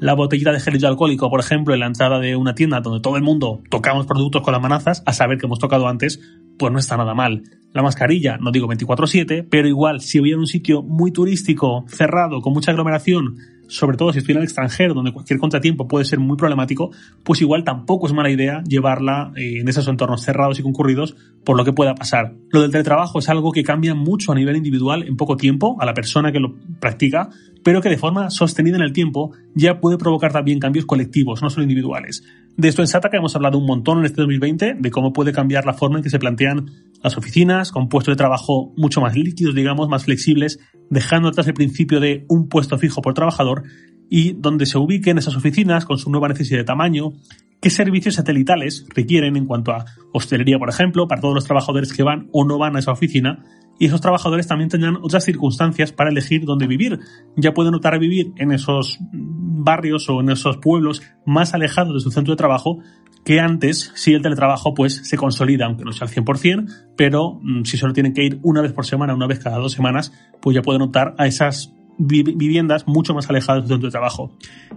La 0.00 0.14
botellita 0.14 0.52
de 0.52 0.58
gel 0.58 0.82
alcohólico, 0.86 1.28
por 1.28 1.38
ejemplo, 1.38 1.74
en 1.74 1.80
la 1.80 1.86
entrada 1.86 2.18
de 2.18 2.34
una 2.34 2.54
tienda 2.54 2.80
donde 2.80 3.02
todo 3.02 3.18
el 3.18 3.22
mundo 3.22 3.60
tocamos 3.68 4.06
productos 4.06 4.40
con 4.40 4.52
las 4.52 4.62
manazas, 4.62 5.02
a 5.04 5.12
saber 5.12 5.36
que 5.36 5.44
hemos 5.44 5.58
tocado 5.58 5.86
antes, 5.86 6.18
pues 6.58 6.72
no 6.72 6.78
está 6.78 6.96
nada 6.96 7.14
mal. 7.14 7.42
La 7.72 7.82
mascarilla, 7.82 8.38
no 8.38 8.50
digo 8.50 8.66
24/7, 8.66 9.46
pero 9.48 9.68
igual 9.68 10.00
si 10.00 10.18
voy 10.18 10.32
a 10.32 10.38
un 10.38 10.46
sitio 10.46 10.82
muy 10.82 11.12
turístico, 11.12 11.84
cerrado, 11.88 12.40
con 12.40 12.52
mucha 12.52 12.70
aglomeración, 12.70 13.36
sobre 13.68 13.96
todo 13.98 14.12
si 14.12 14.18
estoy 14.18 14.32
en 14.32 14.38
el 14.38 14.44
extranjero, 14.44 14.94
donde 14.94 15.12
cualquier 15.12 15.38
contratiempo 15.38 15.86
puede 15.86 16.06
ser 16.06 16.18
muy 16.18 16.36
problemático, 16.36 16.90
pues 17.22 17.40
igual 17.42 17.64
tampoco 17.64 18.06
es 18.06 18.14
mala 18.14 18.30
idea 18.30 18.62
llevarla 18.66 19.32
eh, 19.36 19.60
en 19.60 19.68
esos 19.68 19.86
entornos 19.86 20.22
cerrados 20.22 20.58
y 20.58 20.62
concurridos 20.62 21.14
por 21.44 21.56
lo 21.56 21.64
que 21.64 21.72
pueda 21.72 21.94
pasar. 21.94 22.34
Lo 22.50 22.62
del 22.62 22.70
teletrabajo 22.70 23.18
es 23.18 23.28
algo 23.28 23.52
que 23.52 23.62
cambia 23.62 23.94
mucho 23.94 24.32
a 24.32 24.34
nivel 24.34 24.56
individual 24.56 25.04
en 25.06 25.16
poco 25.16 25.36
tiempo 25.36 25.76
a 25.80 25.86
la 25.86 25.94
persona 25.94 26.32
que 26.32 26.40
lo 26.40 26.56
practica, 26.80 27.28
pero 27.62 27.82
que 27.82 27.90
de 27.90 27.98
forma 27.98 28.30
sostenida 28.30 28.76
en 28.76 28.82
el 28.82 28.92
tiempo 28.92 29.32
ya 29.54 29.80
puede 29.80 29.98
provocar 29.98 30.32
también 30.32 30.58
cambios 30.58 30.86
colectivos, 30.86 31.42
no 31.42 31.50
solo 31.50 31.64
individuales. 31.64 32.24
De 32.58 32.66
esto 32.66 32.82
en 32.82 32.88
SATA 32.88 33.08
que 33.08 33.18
hemos 33.18 33.36
hablado 33.36 33.56
un 33.56 33.66
montón 33.66 34.00
en 34.00 34.06
este 34.06 34.20
2020, 34.20 34.74
de 34.80 34.90
cómo 34.90 35.12
puede 35.12 35.30
cambiar 35.30 35.64
la 35.64 35.74
forma 35.74 35.98
en 35.98 36.02
que 36.02 36.10
se 36.10 36.18
plantean 36.18 36.72
las 37.04 37.16
oficinas, 37.16 37.70
con 37.70 37.88
puestos 37.88 38.14
de 38.14 38.16
trabajo 38.16 38.72
mucho 38.76 39.00
más 39.00 39.14
líquidos, 39.14 39.54
digamos, 39.54 39.88
más 39.88 40.06
flexibles, 40.06 40.58
dejando 40.90 41.28
atrás 41.28 41.46
el 41.46 41.54
principio 41.54 42.00
de 42.00 42.26
un 42.28 42.48
puesto 42.48 42.76
fijo 42.76 43.00
por 43.00 43.14
trabajador 43.14 43.62
y 44.10 44.32
donde 44.32 44.66
se 44.66 44.76
ubiquen 44.76 45.18
esas 45.18 45.36
oficinas 45.36 45.84
con 45.84 45.98
su 45.98 46.10
nueva 46.10 46.26
necesidad 46.26 46.58
de 46.58 46.64
tamaño, 46.64 47.12
qué 47.60 47.70
servicios 47.70 48.16
satelitales 48.16 48.86
requieren 48.94 49.36
en 49.36 49.46
cuanto 49.46 49.72
a 49.72 49.84
hostelería, 50.12 50.58
por 50.58 50.68
ejemplo, 50.68 51.08
para 51.08 51.20
todos 51.20 51.34
los 51.34 51.44
trabajadores 51.44 51.92
que 51.92 52.02
van 52.02 52.28
o 52.32 52.44
no 52.44 52.58
van 52.58 52.76
a 52.76 52.78
esa 52.78 52.92
oficina, 52.92 53.44
y 53.78 53.86
esos 53.86 54.00
trabajadores 54.00 54.46
también 54.46 54.68
tendrán 54.68 54.96
otras 54.96 55.24
circunstancias 55.24 55.92
para 55.92 56.10
elegir 56.10 56.44
dónde 56.44 56.66
vivir. 56.66 56.98
Ya 57.36 57.54
pueden 57.54 57.74
optar 57.74 57.94
a 57.94 57.98
vivir 57.98 58.32
en 58.36 58.50
esos 58.50 58.98
barrios 59.12 60.08
o 60.08 60.20
en 60.20 60.30
esos 60.30 60.56
pueblos 60.56 61.02
más 61.24 61.54
alejados 61.54 61.94
de 61.94 62.00
su 62.00 62.10
centro 62.10 62.32
de 62.32 62.38
trabajo 62.38 62.80
que 63.24 63.40
antes, 63.40 63.92
si 63.94 64.14
el 64.14 64.22
teletrabajo 64.22 64.74
pues 64.74 65.02
se 65.04 65.16
consolida, 65.16 65.66
aunque 65.66 65.84
no 65.84 65.92
sea 65.92 66.08
al 66.08 66.14
100%, 66.14 66.66
pero 66.96 67.38
mm, 67.42 67.64
si 67.64 67.76
solo 67.76 67.92
tienen 67.92 68.14
que 68.14 68.24
ir 68.24 68.40
una 68.42 68.62
vez 68.62 68.72
por 68.72 68.86
semana, 68.86 69.14
una 69.14 69.26
vez 69.26 69.38
cada 69.38 69.58
dos 69.58 69.72
semanas, 69.72 70.12
pues 70.40 70.54
ya 70.54 70.62
pueden 70.62 70.82
optar 70.82 71.14
a 71.18 71.26
esas 71.26 71.74
viviendas 71.98 72.86
mucho 72.86 73.12
más 73.14 73.28
alejadas 73.28 73.62
de 73.62 73.68
su 73.68 73.74
centro 73.74 73.90
trabajo. 73.90 74.32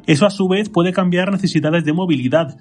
Eso 0.08 0.26
a 0.26 0.32
su 0.32 0.48
vez 0.48 0.70
puede 0.70 0.92
cambiar 0.92 1.32
necesidades 1.32 1.86
de 1.86 1.94
movilidad. 1.94 2.58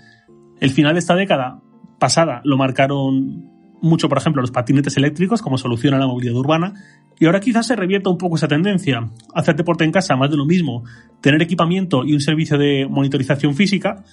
El 0.61 0.71
final 0.71 0.95
de 0.95 1.01
esta 1.01 1.15
década 1.15 1.61
pasada 1.99 2.43
lo 2.45 2.57
marcaron 2.57 3.49
mucho, 3.83 4.09
por 4.09 4.19
ejemplo, 4.19 4.43
los 4.43 4.51
patinetes 4.51 4.97
eléctricos 4.97 5.41
como 5.43 5.59
solución 5.59 5.95
a 5.95 5.99
la 5.99 6.07
movilidad 6.07 6.37
urbana. 6.37 6.75
Y 7.19 7.27
ahora 7.27 7.41
quizás 7.41 7.67
se 7.67 7.77
revierta 7.77 8.11
un 8.11 8.19
poco 8.19 8.37
esa 8.37 8.49
tendencia. 8.49 9.09
Hacer 9.35 9.57
deporte 9.57 9.85
en 9.85 9.93
casa, 9.93 10.17
más 10.17 10.31
de 10.31 10.37
lo 10.37 10.47
mismo. 10.47 10.85
Tener 11.21 11.41
equipamiento 11.43 12.05
y 12.05 12.15
un 12.15 12.21
servicio 12.21 12.59
de 12.59 12.87
monitorización 12.89 13.55
física 13.55 14.05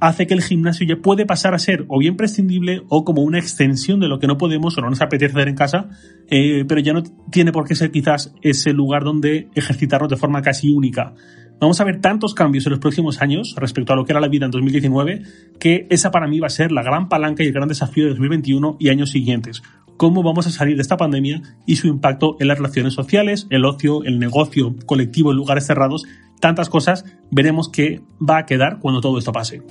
hace 0.00 0.26
que 0.26 0.34
el 0.34 0.42
gimnasio 0.42 0.86
ya 0.86 0.96
puede 0.96 1.26
pasar 1.26 1.54
a 1.54 1.58
ser 1.58 1.84
o 1.88 1.98
bien 1.98 2.16
prescindible 2.16 2.82
o 2.88 3.04
como 3.04 3.22
una 3.22 3.38
extensión 3.38 4.00
de 4.00 4.08
lo 4.08 4.18
que 4.18 4.26
no 4.26 4.38
podemos 4.38 4.76
o 4.76 4.80
no 4.80 4.90
nos 4.90 5.00
apetece 5.00 5.32
hacer 5.32 5.48
en 5.48 5.54
casa, 5.54 5.88
eh, 6.28 6.64
pero 6.66 6.80
ya 6.80 6.92
no 6.92 7.02
tiene 7.30 7.52
por 7.52 7.66
qué 7.66 7.74
ser 7.74 7.90
quizás 7.90 8.34
ese 8.42 8.72
lugar 8.72 9.04
donde 9.04 9.48
ejercitarnos 9.54 10.10
de 10.10 10.16
forma 10.16 10.42
casi 10.42 10.70
única. 10.70 11.14
Vamos 11.60 11.80
a 11.80 11.84
ver 11.84 12.00
tantos 12.00 12.34
cambios 12.34 12.66
en 12.66 12.70
los 12.70 12.78
próximos 12.78 13.20
años 13.20 13.56
respecto 13.58 13.92
a 13.92 13.96
lo 13.96 14.04
que 14.04 14.12
era 14.12 14.20
la 14.20 14.28
vida 14.28 14.44
en 14.44 14.52
2019 14.52 15.22
que 15.58 15.88
esa 15.90 16.12
para 16.12 16.28
mí 16.28 16.38
va 16.38 16.46
a 16.46 16.50
ser 16.50 16.70
la 16.70 16.84
gran 16.84 17.08
palanca 17.08 17.42
y 17.42 17.48
el 17.48 17.52
gran 17.52 17.68
desafío 17.68 18.04
de 18.04 18.10
2021 18.10 18.76
y 18.78 18.90
años 18.90 19.10
siguientes. 19.10 19.62
Cómo 19.96 20.22
vamos 20.22 20.46
a 20.46 20.50
salir 20.50 20.76
de 20.76 20.82
esta 20.82 20.96
pandemia 20.96 21.42
y 21.66 21.74
su 21.74 21.88
impacto 21.88 22.36
en 22.38 22.46
las 22.46 22.58
relaciones 22.58 22.94
sociales, 22.94 23.48
el 23.50 23.64
ocio, 23.64 24.04
el 24.04 24.20
negocio 24.20 24.76
colectivo 24.86 25.32
en 25.32 25.38
lugares 25.38 25.66
cerrados, 25.66 26.04
tantas 26.40 26.68
cosas, 26.68 27.04
veremos 27.30 27.68
qué 27.68 28.02
va 28.18 28.38
a 28.38 28.46
quedar 28.46 28.78
cuando 28.80 29.00
todo 29.00 29.18
esto 29.18 29.32
pase. 29.32 29.62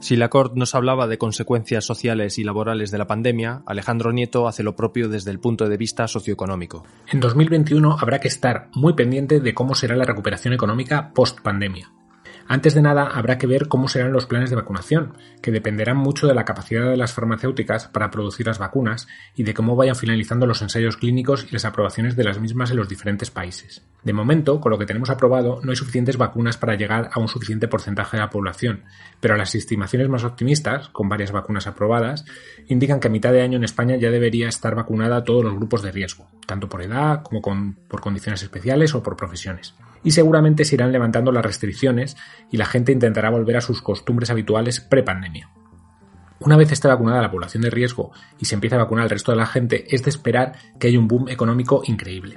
Si 0.00 0.16
Lacorte 0.16 0.58
nos 0.58 0.74
hablaba 0.74 1.06
de 1.06 1.18
consecuencias 1.18 1.84
sociales 1.84 2.38
y 2.38 2.44
laborales 2.44 2.90
de 2.90 2.98
la 2.98 3.06
pandemia, 3.06 3.62
Alejandro 3.66 4.12
Nieto 4.12 4.48
hace 4.48 4.62
lo 4.62 4.74
propio 4.74 5.08
desde 5.08 5.30
el 5.32 5.40
punto 5.40 5.68
de 5.68 5.76
vista 5.76 6.08
socioeconómico. 6.08 6.84
En 7.12 7.20
2021 7.20 7.98
habrá 8.00 8.18
que 8.18 8.28
estar 8.28 8.68
muy 8.72 8.94
pendiente 8.94 9.40
de 9.40 9.54
cómo 9.54 9.74
será 9.74 9.96
la 9.96 10.04
recuperación 10.04 10.54
económica 10.54 11.10
post 11.12 11.40
pandemia. 11.40 11.90
Antes 12.50 12.72
de 12.72 12.80
nada, 12.80 13.06
habrá 13.06 13.36
que 13.36 13.46
ver 13.46 13.68
cómo 13.68 13.88
serán 13.88 14.10
los 14.10 14.24
planes 14.24 14.48
de 14.48 14.56
vacunación, 14.56 15.12
que 15.42 15.50
dependerán 15.50 15.98
mucho 15.98 16.26
de 16.26 16.34
la 16.34 16.46
capacidad 16.46 16.88
de 16.88 16.96
las 16.96 17.12
farmacéuticas 17.12 17.88
para 17.88 18.10
producir 18.10 18.46
las 18.46 18.58
vacunas 18.58 19.06
y 19.36 19.42
de 19.42 19.52
cómo 19.52 19.76
vayan 19.76 19.96
finalizando 19.96 20.46
los 20.46 20.62
ensayos 20.62 20.96
clínicos 20.96 21.46
y 21.46 21.52
las 21.52 21.66
aprobaciones 21.66 22.16
de 22.16 22.24
las 22.24 22.40
mismas 22.40 22.70
en 22.70 22.78
los 22.78 22.88
diferentes 22.88 23.30
países. 23.30 23.84
De 24.02 24.14
momento, 24.14 24.62
con 24.62 24.72
lo 24.72 24.78
que 24.78 24.86
tenemos 24.86 25.10
aprobado, 25.10 25.60
no 25.62 25.72
hay 25.72 25.76
suficientes 25.76 26.16
vacunas 26.16 26.56
para 26.56 26.74
llegar 26.74 27.10
a 27.12 27.20
un 27.20 27.28
suficiente 27.28 27.68
porcentaje 27.68 28.16
de 28.16 28.22
la 28.22 28.30
población, 28.30 28.84
pero 29.20 29.36
las 29.36 29.54
estimaciones 29.54 30.08
más 30.08 30.24
optimistas, 30.24 30.88
con 30.88 31.10
varias 31.10 31.32
vacunas 31.32 31.66
aprobadas, 31.66 32.24
indican 32.66 32.98
que 32.98 33.08
a 33.08 33.10
mitad 33.10 33.32
de 33.32 33.42
año 33.42 33.58
en 33.58 33.64
España 33.64 33.96
ya 33.96 34.10
debería 34.10 34.48
estar 34.48 34.74
vacunada 34.74 35.18
a 35.18 35.24
todos 35.24 35.44
los 35.44 35.54
grupos 35.54 35.82
de 35.82 35.92
riesgo, 35.92 36.26
tanto 36.46 36.66
por 36.66 36.80
edad 36.80 37.22
como 37.22 37.42
por 37.42 38.00
condiciones 38.00 38.42
especiales 38.42 38.94
o 38.94 39.02
por 39.02 39.16
profesiones 39.16 39.74
y 40.02 40.12
seguramente 40.12 40.64
se 40.64 40.74
irán 40.74 40.92
levantando 40.92 41.32
las 41.32 41.44
restricciones 41.44 42.16
y 42.50 42.56
la 42.56 42.66
gente 42.66 42.92
intentará 42.92 43.30
volver 43.30 43.56
a 43.56 43.60
sus 43.60 43.82
costumbres 43.82 44.30
habituales 44.30 44.80
pre-pandemia. 44.80 45.50
Una 46.40 46.56
vez 46.56 46.70
esté 46.70 46.86
vacunada 46.86 47.20
la 47.20 47.30
población 47.30 47.62
de 47.62 47.70
riesgo 47.70 48.12
y 48.38 48.44
se 48.44 48.54
empiece 48.54 48.76
a 48.76 48.78
vacunar 48.78 49.04
al 49.04 49.10
resto 49.10 49.32
de 49.32 49.38
la 49.38 49.46
gente, 49.46 49.86
es 49.94 50.04
de 50.04 50.10
esperar 50.10 50.52
que 50.78 50.86
haya 50.86 50.98
un 50.98 51.08
boom 51.08 51.28
económico 51.28 51.82
increíble. 51.84 52.36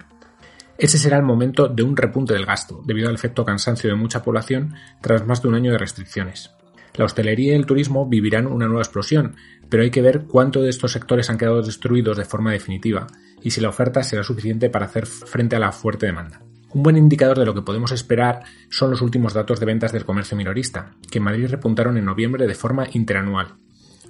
Ese 0.77 0.97
será 0.97 1.17
el 1.17 1.23
momento 1.23 1.67
de 1.67 1.83
un 1.83 1.95
repunte 1.95 2.33
del 2.33 2.47
gasto, 2.47 2.81
debido 2.83 3.09
al 3.09 3.15
efecto 3.15 3.45
cansancio 3.45 3.89
de 3.89 3.95
mucha 3.95 4.23
población 4.23 4.73
tras 4.99 5.27
más 5.27 5.43
de 5.43 5.49
un 5.49 5.55
año 5.55 5.71
de 5.71 5.77
restricciones. 5.77 6.49
La 6.95 7.05
hostelería 7.05 7.53
y 7.53 7.55
el 7.55 7.67
turismo 7.67 8.07
vivirán 8.07 8.47
una 8.47 8.65
nueva 8.65 8.81
explosión, 8.81 9.35
pero 9.69 9.83
hay 9.83 9.91
que 9.91 10.01
ver 10.01 10.23
cuánto 10.25 10.61
de 10.61 10.69
estos 10.69 10.91
sectores 10.91 11.29
han 11.29 11.37
quedado 11.37 11.61
destruidos 11.61 12.17
de 12.17 12.25
forma 12.25 12.51
definitiva 12.51 13.07
y 13.43 13.51
si 13.51 13.61
la 13.61 13.69
oferta 13.69 14.03
será 14.03 14.23
suficiente 14.23 14.69
para 14.69 14.87
hacer 14.87 15.05
frente 15.05 15.55
a 15.55 15.59
la 15.59 15.71
fuerte 15.71 16.07
demanda. 16.07 16.41
Un 16.73 16.83
buen 16.83 16.95
indicador 16.95 17.37
de 17.37 17.45
lo 17.45 17.53
que 17.53 17.61
podemos 17.61 17.91
esperar 17.91 18.43
son 18.69 18.91
los 18.91 19.01
últimos 19.01 19.33
datos 19.33 19.59
de 19.59 19.65
ventas 19.65 19.91
del 19.91 20.05
comercio 20.05 20.37
minorista, 20.37 20.95
que 21.09 21.17
en 21.17 21.25
Madrid 21.25 21.47
repuntaron 21.49 21.97
en 21.97 22.05
noviembre 22.05 22.47
de 22.47 22.55
forma 22.55 22.87
interanual. 22.93 23.55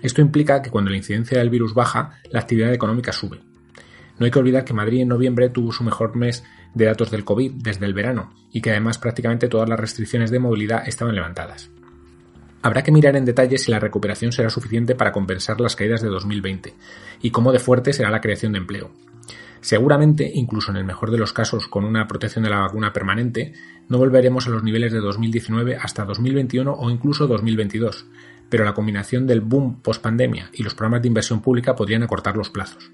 Esto 0.03 0.21
implica 0.21 0.61
que 0.61 0.69
cuando 0.69 0.91
la 0.91 0.97
incidencia 0.97 1.39
del 1.39 1.49
virus 1.49 1.73
baja, 1.73 2.19
la 2.29 2.39
actividad 2.39 2.71
económica 2.71 3.13
sube. 3.13 3.39
No 4.19 4.25
hay 4.25 4.31
que 4.31 4.37
olvidar 4.37 4.63
que 4.63 4.73
Madrid 4.73 5.01
en 5.01 5.07
noviembre 5.07 5.49
tuvo 5.49 5.71
su 5.71 5.83
mejor 5.83 6.15
mes 6.15 6.43
de 6.75 6.85
datos 6.85 7.09
del 7.09 7.25
COVID 7.25 7.53
desde 7.63 7.87
el 7.87 7.95
verano 7.95 8.31
y 8.51 8.61
que 8.61 8.69
además 8.69 8.99
prácticamente 8.99 9.47
todas 9.47 9.67
las 9.67 9.79
restricciones 9.79 10.29
de 10.29 10.39
movilidad 10.39 10.87
estaban 10.87 11.15
levantadas. 11.15 11.71
Habrá 12.61 12.83
que 12.83 12.91
mirar 12.91 13.15
en 13.15 13.25
detalle 13.25 13.57
si 13.57 13.71
la 13.71 13.79
recuperación 13.79 14.31
será 14.31 14.51
suficiente 14.51 14.93
para 14.93 15.11
compensar 15.11 15.59
las 15.59 15.75
caídas 15.75 16.01
de 16.03 16.09
2020 16.09 16.75
y 17.23 17.31
cómo 17.31 17.51
de 17.51 17.57
fuerte 17.57 17.91
será 17.91 18.11
la 18.11 18.21
creación 18.21 18.51
de 18.51 18.59
empleo. 18.59 18.91
Seguramente, 19.61 20.29
incluso 20.33 20.71
en 20.71 20.77
el 20.77 20.83
mejor 20.83 21.11
de 21.11 21.19
los 21.19 21.33
casos 21.33 21.67
con 21.67 21.85
una 21.85 22.07
protección 22.07 22.43
de 22.43 22.49
la 22.49 22.59
vacuna 22.59 22.91
permanente, 22.91 23.53
no 23.89 23.99
volveremos 23.99 24.47
a 24.47 24.49
los 24.49 24.63
niveles 24.63 24.91
de 24.91 24.99
2019 24.99 25.75
hasta 25.75 26.03
2021 26.03 26.73
o 26.73 26.89
incluso 26.89 27.27
2022, 27.27 28.07
pero 28.49 28.65
la 28.65 28.73
combinación 28.73 29.27
del 29.27 29.41
boom 29.41 29.81
post-pandemia 29.81 30.49
y 30.53 30.63
los 30.63 30.73
programas 30.73 31.03
de 31.03 31.09
inversión 31.09 31.41
pública 31.41 31.75
podrían 31.75 32.01
acortar 32.01 32.35
los 32.35 32.49
plazos. 32.49 32.91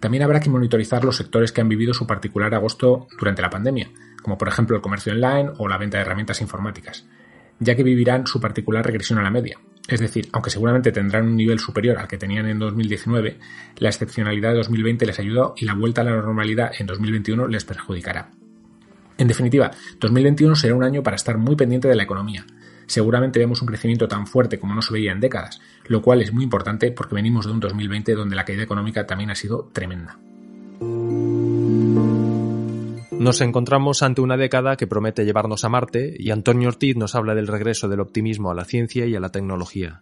También 0.00 0.24
habrá 0.24 0.40
que 0.40 0.50
monitorizar 0.50 1.04
los 1.04 1.16
sectores 1.16 1.52
que 1.52 1.60
han 1.60 1.68
vivido 1.68 1.94
su 1.94 2.06
particular 2.06 2.52
agosto 2.54 3.06
durante 3.18 3.42
la 3.42 3.50
pandemia, 3.50 3.90
como 4.22 4.36
por 4.36 4.48
ejemplo 4.48 4.76
el 4.76 4.82
comercio 4.82 5.12
online 5.12 5.52
o 5.58 5.68
la 5.68 5.78
venta 5.78 5.98
de 5.98 6.02
herramientas 6.02 6.40
informáticas, 6.40 7.06
ya 7.60 7.76
que 7.76 7.84
vivirán 7.84 8.26
su 8.26 8.40
particular 8.40 8.84
regresión 8.84 9.20
a 9.20 9.22
la 9.22 9.30
media, 9.30 9.58
es 9.88 10.00
decir, 10.00 10.28
aunque 10.32 10.50
seguramente 10.50 10.90
tendrán 10.90 11.26
un 11.26 11.36
nivel 11.36 11.60
superior 11.60 11.98
al 11.98 12.08
que 12.08 12.18
tenían 12.18 12.46
en 12.46 12.58
2019, 12.58 13.38
la 13.78 13.88
excepcionalidad 13.88 14.50
de 14.50 14.56
2020 14.56 15.06
les 15.06 15.18
ayudó 15.18 15.54
y 15.56 15.64
la 15.64 15.74
vuelta 15.74 16.00
a 16.00 16.04
la 16.04 16.10
normalidad 16.10 16.72
en 16.78 16.86
2021 16.86 17.46
les 17.46 17.64
perjudicará. 17.64 18.30
En 19.18 19.28
definitiva, 19.28 19.70
2021 20.00 20.56
será 20.56 20.74
un 20.74 20.82
año 20.82 21.02
para 21.02 21.16
estar 21.16 21.38
muy 21.38 21.56
pendiente 21.56 21.88
de 21.88 21.94
la 21.94 22.02
economía. 22.02 22.44
Seguramente 22.86 23.38
vemos 23.38 23.62
un 23.62 23.68
crecimiento 23.68 24.08
tan 24.08 24.26
fuerte 24.26 24.58
como 24.58 24.74
no 24.74 24.82
se 24.82 24.92
veía 24.92 25.12
en 25.12 25.20
décadas, 25.20 25.60
lo 25.86 26.02
cual 26.02 26.20
es 26.20 26.32
muy 26.32 26.44
importante 26.44 26.90
porque 26.90 27.14
venimos 27.14 27.46
de 27.46 27.52
un 27.52 27.60
2020 27.60 28.14
donde 28.14 28.36
la 28.36 28.44
caída 28.44 28.62
económica 28.62 29.06
también 29.06 29.30
ha 29.30 29.34
sido 29.34 29.70
tremenda. 29.72 30.18
Nos 33.26 33.40
encontramos 33.40 34.04
ante 34.04 34.20
una 34.20 34.36
década 34.36 34.76
que 34.76 34.86
promete 34.86 35.24
llevarnos 35.24 35.64
a 35.64 35.68
Marte 35.68 36.14
y 36.16 36.30
Antonio 36.30 36.68
Ortiz 36.68 36.94
nos 36.94 37.16
habla 37.16 37.34
del 37.34 37.48
regreso 37.48 37.88
del 37.88 37.98
optimismo 37.98 38.52
a 38.52 38.54
la 38.54 38.64
ciencia 38.64 39.04
y 39.04 39.16
a 39.16 39.18
la 39.18 39.32
tecnología. 39.32 40.00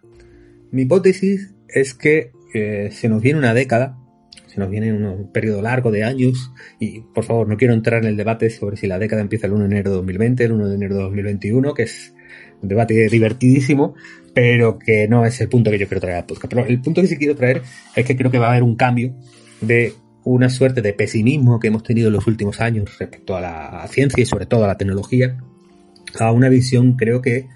Mi 0.69 0.83
hipótesis 0.83 1.55
es 1.67 1.95
que 1.95 2.33
eh, 2.53 2.89
se 2.91 3.09
nos 3.09 3.23
viene 3.23 3.39
una 3.39 3.55
década, 3.55 3.97
se 4.45 4.59
nos 4.59 4.69
viene 4.69 4.93
un 4.93 5.31
periodo 5.31 5.63
largo 5.63 5.89
de 5.89 6.03
años 6.03 6.51
y 6.79 6.99
por 6.99 7.23
favor 7.23 7.47
no 7.47 7.57
quiero 7.57 7.73
entrar 7.73 8.03
en 8.03 8.09
el 8.09 8.15
debate 8.15 8.51
sobre 8.51 8.77
si 8.77 8.85
la 8.85 8.99
década 8.99 9.23
empieza 9.23 9.47
el 9.47 9.53
1 9.53 9.61
de 9.61 9.71
enero 9.71 9.89
de 9.89 9.95
2020, 9.95 10.43
el 10.43 10.51
1 10.51 10.67
de 10.67 10.75
enero 10.75 10.95
de 10.95 11.01
2021, 11.01 11.73
que 11.73 11.81
es 11.81 12.13
un 12.61 12.69
debate 12.69 13.09
divertidísimo, 13.09 13.95
pero 14.35 14.77
que 14.77 15.07
no 15.07 15.25
es 15.25 15.41
el 15.41 15.49
punto 15.49 15.71
que 15.71 15.79
yo 15.79 15.87
quiero 15.87 16.01
traer 16.01 16.17
al 16.17 16.25
podcast. 16.27 16.53
Pero 16.53 16.67
el 16.67 16.79
punto 16.79 17.01
que 17.01 17.07
sí 17.07 17.17
quiero 17.17 17.35
traer 17.35 17.63
es 17.95 18.05
que 18.05 18.15
creo 18.15 18.29
que 18.29 18.37
va 18.37 18.49
a 18.49 18.51
haber 18.51 18.61
un 18.61 18.75
cambio 18.75 19.15
de 19.61 19.93
una 20.25 20.49
suerte 20.49 20.81
de 20.81 20.93
pesimismo 20.93 21.59
que 21.59 21.67
hemos 21.67 21.83
tenido 21.83 22.07
en 22.07 22.13
los 22.13 22.27
últimos 22.27 22.59
años 22.59 22.97
respecto 22.97 23.35
a 23.35 23.41
la 23.41 23.87
ciencia 23.87 24.21
y 24.21 24.25
sobre 24.25 24.47
todo 24.47 24.65
a 24.65 24.67
la 24.67 24.77
tecnología, 24.77 25.37
a 26.19 26.31
una 26.31 26.49
visión 26.49 26.97
creo 26.97 27.21
que 27.21 27.47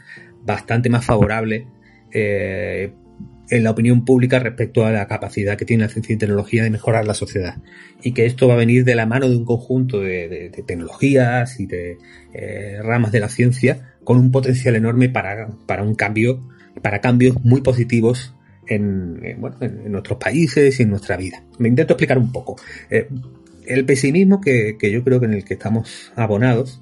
bastante 0.46 0.90
más 0.90 1.04
favorable 1.04 1.68
eh, 2.12 2.94
en 3.50 3.64
la 3.64 3.72
opinión 3.72 4.06
pública 4.06 4.38
respecto 4.38 4.86
a 4.86 4.92
la 4.92 5.08
capacidad 5.08 5.58
que 5.58 5.66
tiene 5.66 5.84
la 5.84 5.90
ciencia 5.90 6.14
y 6.14 6.18
tecnología 6.18 6.64
de 6.64 6.70
mejorar 6.70 7.06
la 7.06 7.16
sociedad. 7.16 7.58
Y 8.04 8.14
que 8.14 8.28
esto 8.28 8.48
va 8.48 8.54
a 8.54 8.58
venir 8.58 8.86
de 8.86 8.94
la 8.94 9.08
mano 9.08 9.28
de 9.28 9.36
un 9.36 9.46
conjunto 9.46 10.00
de, 10.00 10.52
tecnologías 10.68 11.60
y 11.60 11.66
de 11.66 11.98
eh, 12.34 12.80
ramas 12.84 13.12
de 13.12 13.20
la 13.20 13.30
ciencia 13.30 13.96
con 14.04 14.20
un 14.20 14.32
potencial 14.32 14.76
enorme 14.76 15.10
para, 15.10 15.50
para 15.66 15.82
un 15.82 15.96
cambio, 15.96 16.48
para 16.84 17.02
cambios 17.02 17.44
muy 17.44 17.62
positivos 17.62 18.36
en, 18.70 19.20
en, 19.24 19.92
nuestros 19.92 20.18
países 20.18 20.80
y 20.80 20.84
en 20.84 20.90
nuestra 20.90 21.18
vida. 21.18 21.44
Me 21.58 21.68
intento 21.68 21.94
explicar 21.94 22.18
un 22.18 22.32
poco. 22.32 22.56
Eh, 22.90 23.08
el 23.66 23.86
pesimismo 23.86 24.40
que, 24.42 24.78
yo 24.82 25.04
creo 25.04 25.20
que 25.20 25.26
en 25.26 25.34
el 25.34 25.44
que 25.44 25.56
estamos 25.56 26.12
abonados 26.16 26.82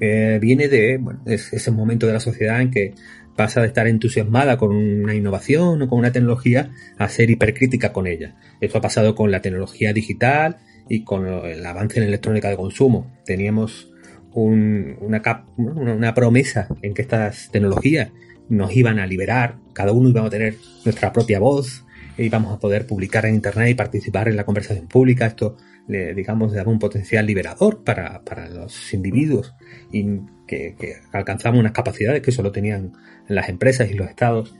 eh, 0.00 0.38
viene 0.40 0.68
de 0.68 0.98
bueno, 0.98 1.20
ese 1.26 1.70
momento 1.70 2.06
de 2.06 2.12
la 2.12 2.20
sociedad 2.20 2.60
en 2.60 2.70
que 2.70 2.94
pasa 3.36 3.60
de 3.60 3.66
estar 3.66 3.86
entusiasmada 3.86 4.56
con 4.56 4.74
una 4.74 5.14
innovación 5.14 5.82
o 5.82 5.88
con 5.88 5.98
una 5.98 6.12
tecnología 6.12 6.70
a 6.98 7.08
ser 7.08 7.30
hipercrítica 7.30 7.92
con 7.92 8.06
ella. 8.06 8.36
Esto 8.60 8.78
ha 8.78 8.80
pasado 8.80 9.14
con 9.14 9.30
la 9.30 9.40
tecnología 9.40 9.92
digital 9.92 10.58
y 10.88 11.04
con 11.04 11.26
el 11.26 11.64
avance 11.66 11.98
en 11.98 12.06
electrónica 12.06 12.48
de 12.48 12.56
consumo. 12.56 13.12
Teníamos 13.24 13.90
una, 14.32 15.22
una 15.56 16.14
promesa 16.14 16.68
en 16.82 16.94
que 16.94 17.02
estas 17.02 17.50
tecnologías 17.50 18.10
nos 18.48 18.74
iban 18.76 18.98
a 18.98 19.06
liberar, 19.06 19.56
cada 19.72 19.92
uno 19.92 20.08
íbamos 20.08 20.28
a 20.28 20.30
tener 20.30 20.56
nuestra 20.84 21.12
propia 21.12 21.38
voz, 21.38 21.84
íbamos 22.18 22.52
a 22.52 22.58
poder 22.58 22.86
publicar 22.86 23.26
en 23.26 23.34
Internet 23.34 23.70
y 23.70 23.74
participar 23.74 24.28
en 24.28 24.36
la 24.36 24.44
conversación 24.44 24.86
pública. 24.86 25.26
Esto, 25.26 25.56
digamos, 25.86 26.52
daba 26.52 26.70
un 26.70 26.78
potencial 26.78 27.26
liberador 27.26 27.82
para, 27.82 28.22
los 28.48 28.94
individuos 28.94 29.54
y 29.90 30.04
que, 30.46 30.76
que 30.78 30.96
alcanzamos 31.12 31.60
unas 31.60 31.72
capacidades 31.72 32.22
que 32.22 32.32
solo 32.32 32.52
tenían 32.52 32.92
las 33.28 33.48
empresas 33.48 33.90
y 33.90 33.94
los 33.94 34.08
estados. 34.08 34.54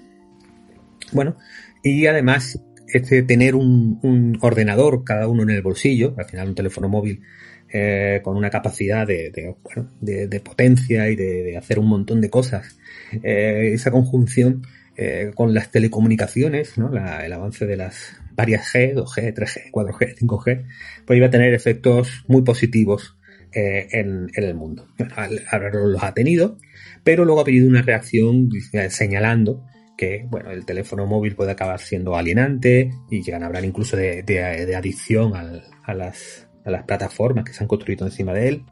Bueno, 1.12 1.36
y 1.82 2.06
además 2.06 2.58
este 2.86 3.22
tener 3.22 3.54
un, 3.54 4.38
ordenador 4.40 5.04
cada 5.04 5.28
uno 5.28 5.42
en 5.42 5.50
el 5.50 5.62
bolsillo, 5.62 6.14
al 6.16 6.26
final 6.26 6.48
un 6.50 6.54
teléfono 6.54 6.88
móvil 6.88 7.22
eh, 7.76 8.20
con 8.22 8.36
una 8.36 8.50
capacidad 8.50 9.04
de, 9.04 9.32
de, 10.00 10.40
potencia 10.40 11.10
y 11.10 11.16
de, 11.16 11.56
hacer 11.56 11.80
un 11.80 11.88
montón 11.88 12.20
de 12.20 12.30
cosas, 12.30 12.78
eh, 13.24 13.72
esa 13.74 13.90
conjunción 13.90 14.62
eh, 14.96 15.32
con 15.34 15.54
las 15.54 15.72
telecomunicaciones, 15.72 16.74
el 16.78 17.32
avance 17.32 17.66
de 17.66 17.76
las 17.76 18.16
varias 18.36 18.72
G, 18.72 18.94
2G, 18.94 19.34
3G, 19.34 19.72
4G, 19.72 20.14
5G, 20.18 20.66
pues 21.04 21.16
iba 21.16 21.26
a 21.26 21.30
tener 21.30 21.52
efectos 21.52 22.22
muy 22.28 22.42
positivos 22.42 23.16
en, 23.50 24.30
en, 24.32 24.44
el 24.44 24.54
mundo. 24.54 24.86
ahora 25.50 25.70
los 25.72 26.00
ha 26.00 26.14
tenido, 26.14 26.58
pero 27.02 27.24
luego 27.24 27.40
ha 27.40 27.42
habido 27.42 27.66
una 27.66 27.82
reacción 27.82 28.50
señalando 28.88 29.64
que 29.96 30.26
bueno, 30.28 30.50
el 30.50 30.64
teléfono 30.64 31.06
móvil 31.06 31.34
puede 31.34 31.52
acabar 31.52 31.80
siendo 31.80 32.16
alienante 32.16 32.90
y 33.10 33.22
llegan 33.22 33.42
a 33.42 33.46
hablar 33.46 33.64
incluso 33.64 33.96
de, 33.96 34.22
de, 34.22 34.74
adicción 34.76 35.34
a, 35.34 35.94
las, 35.94 36.43
a, 36.64 36.71
las, 36.71 36.85
plataformas 36.85 37.44
que 37.44 37.52
se 37.52 37.64
han 37.64 37.68
construido 37.68 38.06
encima 38.06 38.33
de 38.33 38.49
él. 38.49 38.62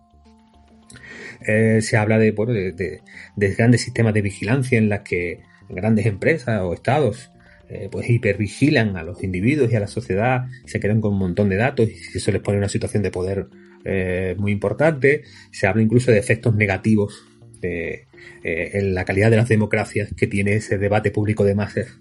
Eh, 1.47 1.81
se 1.83 1.97
habla 1.97 2.19
de, 2.19 2.31
bueno, 2.31 2.53
de, 2.53 2.73
de, 2.73 3.55
grandes 3.55 3.81
sistemas 3.81 4.15
de 4.15 4.23
vigilancia 4.23 4.79
en 4.79 4.89
las 4.89 5.01
que 5.01 5.41
grandes 5.69 6.07
empresas 6.07 6.61
o 6.63 6.73
estados 6.73 7.33
eh, 7.75 7.89
pues 7.91 8.11
hipervigilan 8.11 8.99
a 8.99 9.03
los 9.03 9.23
individuos 9.23 9.73
y 9.73 9.77
a 9.77 9.81
la 9.81 9.87
sociedad, 9.87 10.45
se 10.67 10.79
quedan 10.79 11.01
con 11.01 11.15
un 11.15 11.21
montón 11.21 11.49
de 11.49 11.57
datos 11.57 11.89
y 11.89 12.19
eso 12.19 12.31
les 12.31 12.43
pone 12.43 12.59
una 12.59 12.69
situación 12.69 13.03
de 13.03 13.11
poder 13.11 13.47
eh, 13.87 14.35
muy 14.37 14.53
importante. 14.53 15.23
Se 15.53 15.67
habla 15.67 15.83
incluso 15.83 16.11
de 16.11 16.19
efectos 16.19 16.55
negativos 16.55 17.27
eh, 17.63 18.05
en 18.43 18.93
la 18.93 19.07
calidad 19.07 19.31
de 19.31 19.39
las 19.39 19.49
democracias 19.49 20.13
que 20.15 20.27
tiene 20.27 20.57
ese 20.57 20.77
debate 20.77 21.11
público 21.11 21.45
de 21.45 21.55
masas 21.55 21.99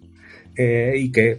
y 0.58 1.12
que 1.14 1.38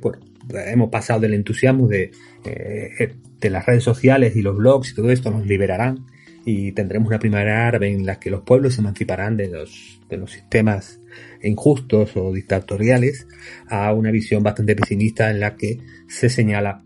hemos 0.51 0.91
pasado 0.91 1.21
del 1.21 1.35
entusiasmo 1.35 1.89
de, 1.89 2.11
eh, 2.45 3.15
de 3.41 3.51
las 3.51 3.67
redes 3.67 3.85
sociales 3.85 4.37
y 4.37 4.43
los 4.43 4.57
blogs 4.57 4.91
y 4.91 4.95
todo 4.95 5.11
esto 5.11 5.31
nos 5.31 5.47
liberarán 5.47 6.07
y 6.45 6.73
tendremos 6.73 7.09
una 7.09 7.19
primavera 7.19 7.69
árabe 7.69 7.93
en 7.93 8.05
la 8.05 8.19
que 8.19 8.31
los 8.31 8.43
pueblos 8.43 8.75
se 8.75 8.81
emanciparán 8.81 9.37
de 9.37 9.49
los, 9.49 10.01
de 10.09 10.17
los 10.17 10.33
sistemas 10.33 11.01
injustos 11.43 12.17
o 12.17 12.33
dictatoriales 12.33 13.27
a 13.69 13.93
una 13.93 14.11
visión 14.11 14.43
bastante 14.43 14.75
pesimista 14.75 15.31
en 15.31 15.41
la 15.41 15.57
que 15.57 15.79
se 16.09 16.29
señala 16.29 16.83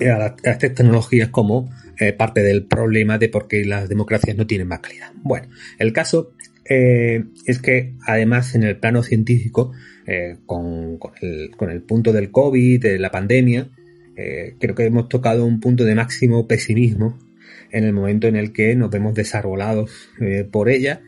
a, 0.00 0.36
estas 0.44 0.74
tecnologías 0.74 1.30
como 1.30 1.70
parte 2.16 2.42
del 2.42 2.64
problema 2.64 3.18
de 3.18 3.28
por 3.28 3.46
qué 3.46 3.64
las 3.64 3.88
democracias 3.88 4.36
no 4.36 4.46
tienen 4.46 4.66
más 4.66 4.80
calidad. 4.80 5.12
Bueno, 5.22 5.48
el 5.78 5.92
caso 5.92 6.32
eh, 6.68 7.24
es 7.44 7.60
que 7.60 7.94
además 8.06 8.54
en 8.54 8.62
el 8.62 8.78
plano 8.78 9.02
científico, 9.02 9.72
eh, 10.06 10.36
con, 10.46 10.98
el, 11.20 11.82
punto 11.82 12.12
del 12.12 12.30
COVID, 12.30 12.82
de 12.82 12.98
la 12.98 13.10
pandemia, 13.10 13.68
eh, 14.16 14.54
creo 14.58 14.74
que 14.74 14.84
hemos 14.84 15.08
tocado 15.08 15.44
un 15.44 15.60
punto 15.60 15.84
de 15.84 15.94
máximo 15.94 16.46
pesimismo 16.46 17.18
en 17.70 17.84
el 17.84 17.92
momento 17.92 18.28
en 18.28 18.36
el 18.36 18.52
que 18.52 18.76
nos 18.76 18.90
vemos 18.90 19.14
desarbolados 19.14 20.08
por 20.52 20.68
ella, 20.68 21.00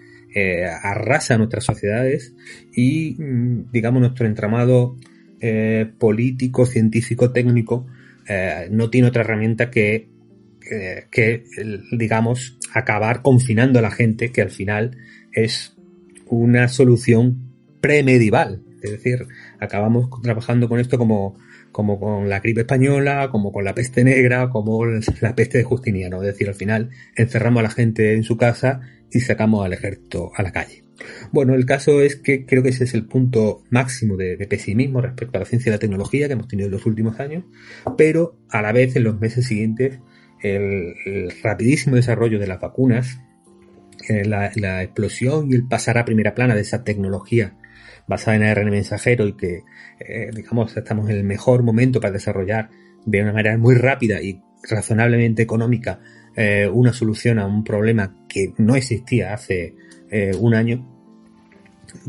arrasa 0.83 1.38
nuestras 1.38 1.65
sociedades 1.65 2.35
y, 2.75 3.15
mm, 3.19 3.71
digamos, 3.73 4.00
nuestro 4.00 4.26
entramado 4.26 4.97
político, 5.99 6.67
científico, 6.67 7.31
técnico, 7.31 7.87
no 8.71 8.91
tiene 8.91 9.09
otra 9.09 9.23
herramienta 9.23 9.71
que 9.71 10.09
que, 11.12 11.45
digamos, 11.93 12.59
acabar 12.75 13.23
confinando 13.23 13.79
a 13.79 13.83
la 13.83 13.92
gente, 13.92 14.33
que 14.33 14.42
al 14.42 14.51
final 14.51 14.97
es 15.33 15.77
una 16.29 16.68
solución 16.68 17.53
premedieval. 17.81 18.65
Es 18.83 18.91
decir, 18.91 19.27
acabamos 19.59 20.09
trabajando 20.23 20.69
con 20.69 20.81
esto 20.81 20.99
como, 20.99 21.39
como 21.73 21.99
con 21.99 22.29
la 22.29 22.41
gripe 22.41 22.62
española, 22.62 23.29
como 23.31 23.53
con 23.53 23.65
la 23.65 23.75
peste 23.75 24.05
negra, 24.05 24.51
como 24.51 24.85
la 24.87 25.35
peste 25.35 25.59
de 25.59 25.65
Justiniano. 25.65 26.23
Es 26.23 26.29
decir, 26.29 26.49
al 26.49 26.55
final 26.55 26.91
encerramos 27.17 27.61
a 27.61 27.65
la 27.65 27.71
gente 27.71 28.15
en 28.15 28.23
su 28.23 28.37
casa 28.37 28.81
y 29.11 29.21
sacamos 29.21 29.65
al 29.65 29.73
ejército 29.73 30.33
a 30.35 30.43
la 30.43 30.53
calle. 30.53 30.85
Bueno, 31.31 31.55
el 31.55 31.67
caso 31.67 32.01
es 32.01 32.17
que 32.17 32.47
creo 32.47 32.62
que 32.62 32.71
ese 32.71 32.85
es 32.85 32.95
el 32.95 33.07
punto 33.07 33.62
máximo 33.71 34.17
de, 34.17 34.37
pesimismo 34.49 35.01
respecto 35.01 35.37
a 35.37 35.41
la 35.41 35.47
ciencia 35.47 35.71
y 35.71 35.73
la 35.73 35.79
tecnología 35.79 36.27
que 36.27 36.33
hemos 36.33 36.49
tenido 36.49 36.67
en 36.67 36.73
los 36.73 36.87
últimos 36.87 37.21
años, 37.21 37.45
pero 37.99 38.39
a 38.49 38.62
la 38.62 38.73
vez 38.73 38.97
en 38.97 39.05
los 39.05 39.21
meses 39.21 39.47
siguientes 39.47 39.99
el 40.43 41.33
rapidísimo 41.43 41.97
desarrollo 41.97 42.39
de 42.39 42.47
las 42.47 42.61
vacunas 42.61 43.19
la, 44.25 44.83
explosión 44.83 45.51
y 45.51 45.55
el 45.55 45.67
pasar 45.67 45.99
a 45.99 46.05
primera 46.05 46.35
plana 46.35 46.55
de 46.55 46.61
esa 46.61 46.85
tecnología 46.85 47.55
basada 48.07 48.37
en 48.37 48.42
ARN 48.45 48.71
mensajero 48.71 49.27
y 49.27 49.33
que, 49.35 49.64
eh, 50.01 50.31
digamos, 50.35 50.77
estamos 50.77 51.11
en 51.11 51.16
el 51.16 51.25
mejor 51.25 51.62
momento 51.62 52.01
para 52.01 52.12
desarrollar 52.12 52.71
de 53.05 53.23
una 53.23 53.33
manera 53.33 53.57
muy 53.59 53.75
rápida 53.75 54.23
y 54.23 54.40
razonablemente 54.69 55.42
económica 55.42 56.01
eh, 56.37 56.69
una 56.73 56.92
solución 56.92 57.38
a 57.38 57.47
un 57.47 57.64
problema 57.64 58.14
que 58.29 58.53
no 58.59 58.77
existía 58.77 59.33
hace 59.33 59.75
eh, 60.11 60.33
un 60.38 60.55
año, 60.55 60.87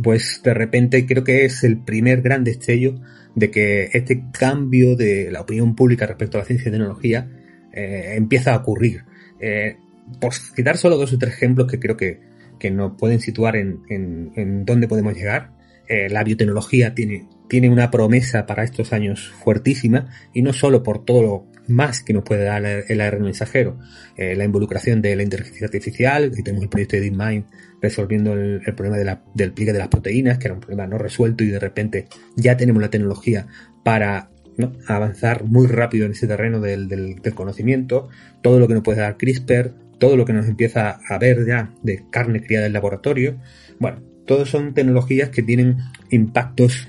pues 0.04 0.42
de 0.44 0.54
repente 0.54 1.06
creo 1.06 1.24
que 1.24 1.46
es 1.46 1.64
el 1.64 1.78
primer 1.78 2.22
gran 2.22 2.44
destello 2.44 3.00
de 3.36 3.52
que 3.52 3.90
este 3.94 4.26
cambio 4.32 4.96
de 4.96 5.32
la 5.32 5.42
opinión 5.42 5.76
pública 5.76 6.08
respecto 6.08 6.38
a 6.38 6.42
la 6.42 6.46
ciencia 6.46 6.70
y 6.70 6.72
tecnología 6.72 7.30
empieza 7.72 8.56
a 8.56 8.58
ocurrir. 8.58 9.04
Por 10.20 10.34
citar 10.34 10.78
solo 10.78 10.98
dos 10.98 11.14
o 11.14 11.18
tres 11.20 11.34
ejemplos 11.34 11.68
que 11.68 11.80
creo 11.80 11.96
que, 11.96 12.20
que 12.60 12.72
nos 12.72 12.98
pueden 12.98 13.20
situar 13.20 13.56
en, 13.56 13.82
en, 13.90 14.66
dónde 14.66 14.88
podemos 14.88 15.14
llegar, 15.14 15.52
eh, 15.88 16.10
la 16.10 16.23
biotecnología 16.23 16.93
tiene, 16.93 17.28
tiene 17.47 17.69
una 17.69 17.91
promesa 17.91 18.45
para 18.45 18.63
estos 18.63 18.93
años 18.93 19.32
fuertísima 19.43 20.08
y 20.34 20.41
no 20.41 20.54
solo 20.54 20.84
por 20.84 21.06
todo 21.06 21.21
lo 21.21 21.58
más 21.67 22.02
que 22.02 22.13
nos 22.13 22.23
puede 22.23 22.43
dar 22.43 22.65
el 22.65 23.02
ARN 23.02 23.23
mensajero, 23.23 23.78
eh, 24.15 24.36
la 24.36 24.45
involucración 24.45 25.02
de 25.02 25.15
la 25.15 25.23
inteligencia 25.23 25.65
artificial, 25.65 26.32
y 26.36 26.43
tenemos 26.43 26.63
el 26.63 26.69
proyecto 26.69 26.95
de 26.95 27.02
DeepMind 27.02 27.45
resolviendo 27.82 28.34
el, 28.34 28.62
problema 28.76 29.21
del 29.34 29.52
pliegue 29.52 29.73
de 29.73 29.80
las 29.80 29.89
proteínas, 29.89 30.38
que 30.38 30.47
era 30.47 30.54
un 30.54 30.62
problema 30.62 30.88
no 30.88 30.97
resuelto 30.97 31.43
y 31.43 31.47
de 31.47 31.60
repente 31.60 32.08
ya 32.36 32.58
tenemos 32.58 32.82
la 32.82 32.89
tecnología 32.89 33.47
para 33.84 34.30
avanzar 34.88 35.43
muy 35.43 35.67
rápido 35.67 36.06
en 36.06 36.13
ese 36.13 36.26
terreno 36.26 36.60
del, 36.60 36.88
del, 36.88 37.17
del, 37.17 37.36
conocimiento, 37.36 38.10
todo 38.41 38.60
lo 38.60 38.67
que 38.67 38.73
nos 38.73 38.84
puede 38.84 39.02
dar 39.02 39.17
CRISPR, 39.17 39.73
todo 40.00 40.17
lo 40.17 40.26
que 40.26 40.34
nos 40.34 40.47
empieza 40.47 41.00
a 41.08 41.17
ver 41.19 41.45
ya 41.45 41.73
de 41.84 42.04
carne 42.10 42.41
criada 42.41 42.65
en 42.65 42.73
laboratorio. 42.73 43.38
Bueno, 43.80 44.02
todos 44.28 44.50
son 44.50 44.74
tecnologías 44.74 45.30
que 45.30 45.42
tienen 45.42 45.78
impactos 46.12 46.88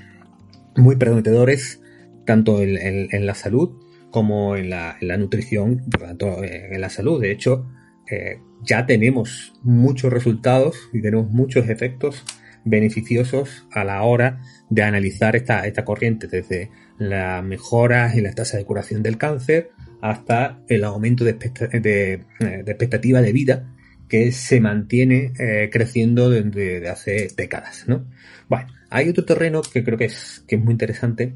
muy 0.77 0.97
prometedores 0.97 1.81
tanto 2.27 2.61
en, 2.61 3.27
la 3.27 3.35
salud 3.35 3.71
como 4.11 4.57
en 4.57 4.69
la, 4.69 4.99
nutrición, 5.19 5.89
tanto 5.89 6.45
en 6.45 6.79
la 6.79 6.91
salud. 6.91 7.21
De 7.21 7.31
hecho, 7.31 7.67
eh, 8.11 8.41
ya 8.63 8.85
tenemos 8.85 9.55
muchos 9.63 10.13
resultados 10.13 10.91
y 10.93 11.01
tenemos 11.01 11.31
muchos 11.31 11.69
efectos 11.71 12.25
beneficiosos 12.65 13.67
a 13.73 13.85
la 13.85 14.03
hora 14.03 14.41
de 14.69 14.83
analizar 14.83 15.37
esta, 15.37 15.85
corriente, 15.85 16.27
desde 16.27 16.71
la 16.99 17.41
mejora 17.43 18.13
en 18.13 18.25
la 18.25 18.33
tasa 18.33 18.59
de 18.59 18.65
curación 18.65 19.03
del 19.03 19.17
cáncer 19.17 19.71
hasta 20.01 20.61
el 20.69 20.85
aumento 20.85 21.25
de, 21.25 21.39
eh, 21.73 22.25
expectativa 22.67 23.23
de 23.23 23.33
vida 23.33 23.75
que 24.09 24.33
se 24.33 24.61
mantiene 24.61 25.33
eh, 25.39 25.69
creciendo 25.71 26.31
desde 26.31 26.89
hace 26.89 27.29
décadas. 27.37 27.85
¿no? 27.87 28.07
Bueno, 28.49 28.73
hay 28.91 29.09
otro 29.09 29.25
terreno 29.25 29.63
que 29.63 29.85
creo 29.85 29.99
que 29.99 30.07
es, 30.07 30.45
que 30.47 30.57
es 30.57 30.63
muy 30.63 30.73
interesante, 30.73 31.35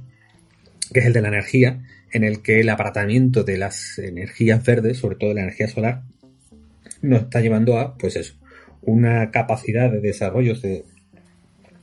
que 0.92 1.00
es 1.00 1.06
el 1.06 1.12
de 1.12 1.22
la 1.22 1.28
energía, 1.28 1.82
en 2.12 2.24
el 2.24 2.42
que 2.42 2.60
el 2.60 2.68
aparatamiento 2.68 3.44
de 3.44 3.58
las 3.58 3.98
energías 3.98 4.64
verdes, 4.64 4.98
sobre 4.98 5.16
todo 5.16 5.34
la 5.34 5.42
energía 5.42 5.68
solar, 5.68 6.02
nos 7.00 7.22
está 7.22 7.40
llevando 7.40 7.78
a, 7.78 7.96
pues 7.96 8.16
eso, 8.16 8.34
una 8.82 9.30
capacidad 9.30 9.90
de 9.90 10.00
desarrollo 10.00 10.54
de, 10.54 10.84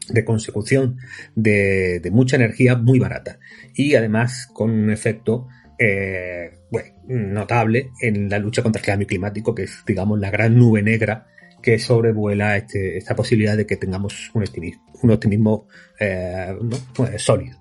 de 0.09 0.25
consecución 0.25 0.97
de, 1.35 2.07
mucha 2.11 2.35
energía 2.35 2.75
muy 2.75 2.99
barata 2.99 3.39
y 3.73 3.95
además 3.95 4.47
con 4.51 4.71
un 4.71 4.91
efecto 4.91 5.47
eh, 5.77 6.58
bueno, 6.71 6.93
notable 7.07 7.91
en 8.01 8.29
la 8.29 8.39
lucha 8.39 8.61
contra 8.61 8.79
el 8.79 8.85
cambio 8.85 9.07
climático, 9.07 9.55
que 9.55 9.63
es, 9.63 9.83
digamos, 9.85 10.19
la 10.19 10.29
gran 10.29 10.57
nube 10.57 10.81
negra 10.81 11.27
que 11.61 11.79
sobrevuela 11.79 12.57
este, 12.57 12.97
esta 12.97 13.15
posibilidad 13.15 13.57
de 13.57 13.65
que 13.65 13.77
tengamos 13.77 14.31
un 14.33 14.43
optimismo, 14.43 14.79
un 15.01 15.69
eh, 15.99 16.55
pues, 16.93 17.21
sólido. 17.21 17.57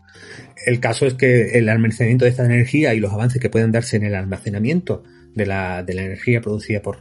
El 0.67 0.81
caso 0.81 1.07
es 1.07 1.15
que 1.15 1.59
el 1.59 1.69
almacenamiento 1.69 2.25
de 2.25 2.31
esta 2.31 2.45
energía 2.45 2.95
y 2.95 3.01
los 3.01 3.13
avances 3.13 3.41
que 3.41 3.51
pueden 3.51 3.73
darse 3.73 3.97
en 3.97 4.05
el 4.05 4.15
almacenamiento 4.15 5.05
de 5.35 5.47
la, 5.47 5.83
de 5.83 5.95
la 5.95 6.03
energía 6.03 6.41
producida 6.41 6.83
por, 6.83 6.99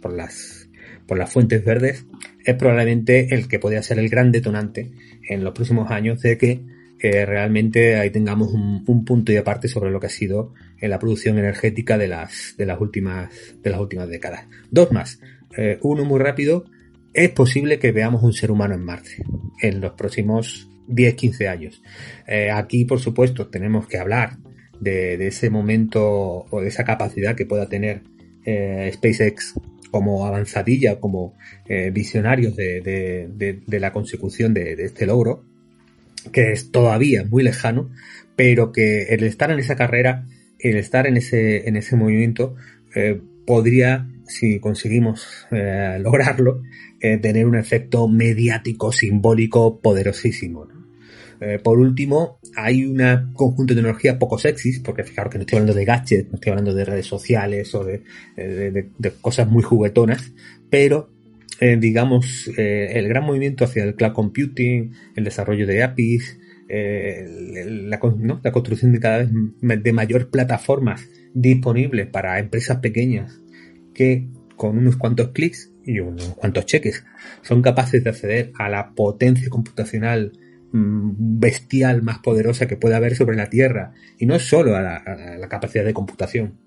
por, 0.00 0.12
las 0.12 0.68
por 1.06 1.18
las 1.18 1.32
fuentes 1.32 1.64
verdes, 1.64 2.04
es 2.44 2.54
probablemente 2.56 3.34
el 3.34 3.48
que 3.48 3.58
podría 3.58 3.82
ser 3.82 3.98
el 3.98 4.08
gran 4.08 4.32
detonante 4.32 4.90
en 5.28 5.44
los 5.44 5.52
próximos 5.52 5.90
años 5.90 6.20
de 6.20 6.38
que 6.38 6.60
realmente 7.00 7.96
ahí 7.96 8.10
tengamos 8.10 8.52
un, 8.52 9.04
punto 9.04 9.32
y 9.32 9.36
aparte 9.36 9.68
sobre 9.68 9.90
lo 9.90 10.00
que 10.00 10.06
ha 10.06 10.10
sido 10.10 10.54
en 10.80 10.90
la 10.90 10.98
producción 10.98 11.38
energética 11.38 11.98
de 11.98 12.08
las, 12.08 12.54
de 12.56 12.66
las 12.66 12.80
últimas, 12.80 13.30
de 13.62 13.70
las 13.70 13.80
últimas 13.80 14.08
décadas. 14.08 14.46
Dos 14.70 14.92
más. 14.92 15.20
Eh, 15.56 15.78
uno 15.82 16.04
muy 16.04 16.20
rápido. 16.20 16.64
Es 17.12 17.30
posible 17.30 17.78
que 17.78 17.92
veamos 17.92 18.22
un 18.22 18.32
ser 18.32 18.50
humano 18.50 18.74
en 18.74 18.84
Marte 18.84 19.24
en 19.62 19.80
los 19.80 19.92
próximos 19.92 20.68
10-15 20.88 21.48
años. 21.48 21.82
Eh, 22.26 22.50
aquí, 22.50 22.84
por 22.84 23.00
supuesto, 23.00 23.48
tenemos 23.48 23.86
que 23.86 23.98
hablar 23.98 24.36
de, 24.80 25.26
ese 25.26 25.48
momento 25.48 26.46
o 26.50 26.60
de 26.60 26.68
esa 26.68 26.84
capacidad 26.84 27.34
que 27.34 27.46
pueda 27.46 27.68
tener 27.68 28.02
eh, 28.44 28.90
SpaceX 28.92 29.54
como 29.90 30.26
avanzadilla, 30.26 31.00
como 31.00 31.38
visionarios 31.92 32.54
de, 32.54 33.62
la 33.66 33.92
consecución 33.94 34.52
de, 34.52 34.74
este 34.74 35.06
logro, 35.06 35.44
que 36.32 36.52
es 36.52 36.70
todavía 36.70 37.24
muy 37.24 37.42
lejano, 37.42 37.90
pero 38.36 38.72
que 38.72 39.04
el 39.14 39.24
estar 39.24 39.50
en 39.50 39.58
esa 39.58 39.76
carrera, 39.76 40.26
el 40.58 40.76
estar 40.76 41.06
en 41.06 41.16
ese, 41.16 41.68
en 41.68 41.76
ese 41.76 41.96
movimiento, 41.96 42.54
eh, 42.94 43.20
podría, 43.46 44.08
si 44.26 44.58
conseguimos 44.60 45.46
eh, 45.50 45.98
lograrlo, 46.00 46.62
eh, 47.00 47.18
tener 47.18 47.46
un 47.46 47.56
efecto 47.56 48.08
mediático, 48.08 48.92
simbólico, 48.92 49.80
poderosísimo. 49.80 50.68
por 51.62 51.78
último, 51.78 52.38
hay 52.56 52.86
un 52.86 53.32
conjunto 53.34 53.74
de 53.74 53.82
tecnologías 53.82 54.16
poco 54.16 54.38
sexys, 54.38 54.80
porque 54.80 55.04
fijaros 55.04 55.30
que 55.30 55.38
no 55.38 55.42
estoy 55.42 55.58
hablando 55.58 55.78
de 55.78 55.84
gadgets, 55.84 56.28
no 56.30 56.36
estoy 56.36 56.50
hablando 56.50 56.72
de 56.72 56.84
redes 56.86 57.06
sociales 57.06 57.74
o 57.74 57.84
de, 57.84 58.02
de 58.36 59.10
cosas 59.20 59.46
muy 59.46 59.62
juguetonas, 59.62 60.32
pero 60.70 61.10
eh, 61.60 61.76
digamos, 61.78 62.50
eh, 62.56 62.92
el 62.94 63.08
gran 63.08 63.24
movimiento 63.24 63.64
hacia 63.64 63.84
el 63.84 63.94
cloud 63.94 64.12
computing, 64.12 64.92
el 65.14 65.24
desarrollo 65.24 65.66
de 65.66 65.82
APIs, 65.82 66.38
eh, 66.68 67.64
la, 67.84 68.00
construcción 68.00 68.92
de 68.92 69.00
cada 69.00 69.18
vez 69.18 69.30
de 69.60 69.92
mayor 69.92 70.30
plataformas 70.30 71.08
disponibles 71.32 72.08
para 72.08 72.38
empresas 72.40 72.78
pequeñas 72.78 73.40
que 73.94 74.26
con 74.56 74.76
unos 74.76 74.96
cuantos 74.96 75.28
clics 75.28 75.70
y 75.84 76.00
unos 76.00 76.34
cuantos 76.34 76.66
cheques 76.66 77.04
son 77.42 77.62
capaces 77.62 78.02
de 78.02 78.10
acceder 78.10 78.52
a 78.58 78.68
la 78.68 78.94
potencia 78.94 79.48
computacional 79.48 80.32
mm, 80.72 81.38
bestial 81.38 82.02
más 82.02 82.18
poderosa 82.18 82.66
que 82.66 82.76
pueda 82.76 82.96
haber 82.96 83.14
sobre 83.14 83.36
la 83.36 83.48
Tierra. 83.48 83.92
Y 84.18 84.26
no 84.26 84.38
solo 84.38 84.74
a 84.74 84.82
la 84.82 85.48
capacidad 85.48 85.84
de 85.84 85.94
computación 85.94 86.66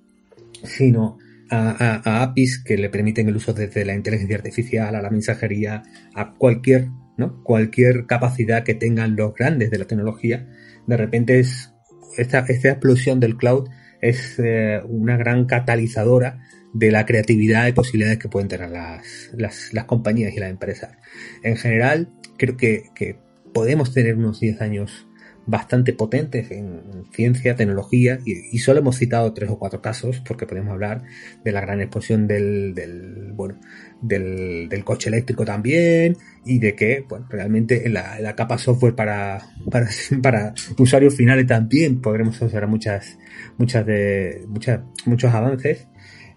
sino 0.63 1.17
a, 1.49 2.21
APIs 2.23 2.63
que 2.63 2.77
le 2.77 2.89
permiten 2.89 3.27
el 3.27 3.35
uso 3.35 3.53
desde 3.53 3.85
la 3.85 3.95
inteligencia 3.95 4.37
artificial 4.37 4.95
a 4.95 5.01
la 5.01 5.09
mensajería, 5.09 5.83
a 6.13 6.33
cualquier, 6.33 6.89
¿no? 7.17 7.43
cualquier 7.43 8.05
capacidad 8.05 8.63
que 8.63 8.75
tengan 8.75 9.15
los 9.15 9.33
grandes 9.33 9.71
de 9.71 9.79
la 9.79 9.85
tecnología, 9.85 10.47
de 10.87 10.97
repente 10.97 11.39
es 11.39 11.73
esta, 12.17 12.39
esta 12.39 12.69
explosión 12.69 13.19
del 13.19 13.37
cloud 13.37 13.69
es 14.01 14.39
eh, 14.39 14.81
una 14.87 15.17
gran 15.17 15.45
catalizadora 15.45 16.39
de 16.73 16.91
la 16.91 17.05
creatividad 17.05 17.67
y 17.67 17.73
posibilidades 17.73 18.19
que 18.19 18.29
pueden 18.29 18.47
tener 18.47 18.69
las, 18.69 19.31
las, 19.35 19.73
las 19.73 19.85
compañías 19.85 20.33
y 20.33 20.39
las 20.39 20.49
empresas. 20.49 20.97
En 21.43 21.57
general, 21.57 22.09
creo 22.37 22.55
que, 22.55 22.83
que 22.95 23.17
podemos 23.53 23.93
tener 23.93 24.15
unos 24.15 24.39
10 24.39 24.61
años 24.61 25.08
bastante 25.49 25.93
potentes 25.93 26.51
en 26.51 27.05
ciencia, 27.11 27.55
tecnología, 27.55 28.19
y, 28.23 28.57
solo 28.59 28.79
hemos 28.79 28.97
citado 28.97 29.33
tres 29.33 29.49
o 29.49 29.57
cuatro 29.57 29.81
casos, 29.81 30.21
porque 30.25 30.45
podemos 30.45 30.71
hablar 30.71 31.03
de 31.43 31.51
la 31.51 31.61
gran 31.61 31.81
explosión 31.81 32.27
del, 32.27 32.73
del 32.75 33.31
bueno, 33.33 33.59
del, 34.01 34.69
del, 34.69 34.83
coche 34.83 35.09
eléctrico 35.09 35.45
también, 35.45 36.17
y 36.45 36.59
de 36.59 36.75
que, 36.75 37.03
bueno, 37.09 37.25
realmente 37.29 37.85
en 37.87 37.93
la, 37.93 38.35
capa 38.35 38.57
software 38.57 38.95
para, 38.95 39.41
para, 40.21 40.53
usuarios 40.77 41.15
finales 41.15 41.47
también 41.47 41.99
podremos 41.99 42.39
observar 42.41 42.69
muchas, 42.69 43.17
muchas 43.57 43.85
de, 43.85 44.45
muchas, 44.47 44.81
muchos 45.05 45.33
avances. 45.33 45.87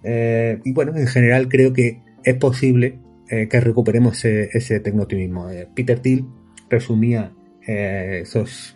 Eh, 0.04 0.58
y 0.64 0.72
bueno, 0.72 0.96
en 0.96 1.06
general 1.06 1.48
creo 1.48 1.72
que 1.72 2.02
es 2.24 2.34
posible 2.36 2.98
eh, 3.28 3.46
que 3.48 3.60
recuperemos 3.60 4.16
ese, 4.18 4.48
ese 4.52 4.80
tecnotimismo. 4.80 5.50
Eh, 5.50 5.68
Peter 5.74 6.00
Thiel 6.00 6.24
resumía 6.70 7.32
eh, 7.66 8.20
esos, 8.22 8.74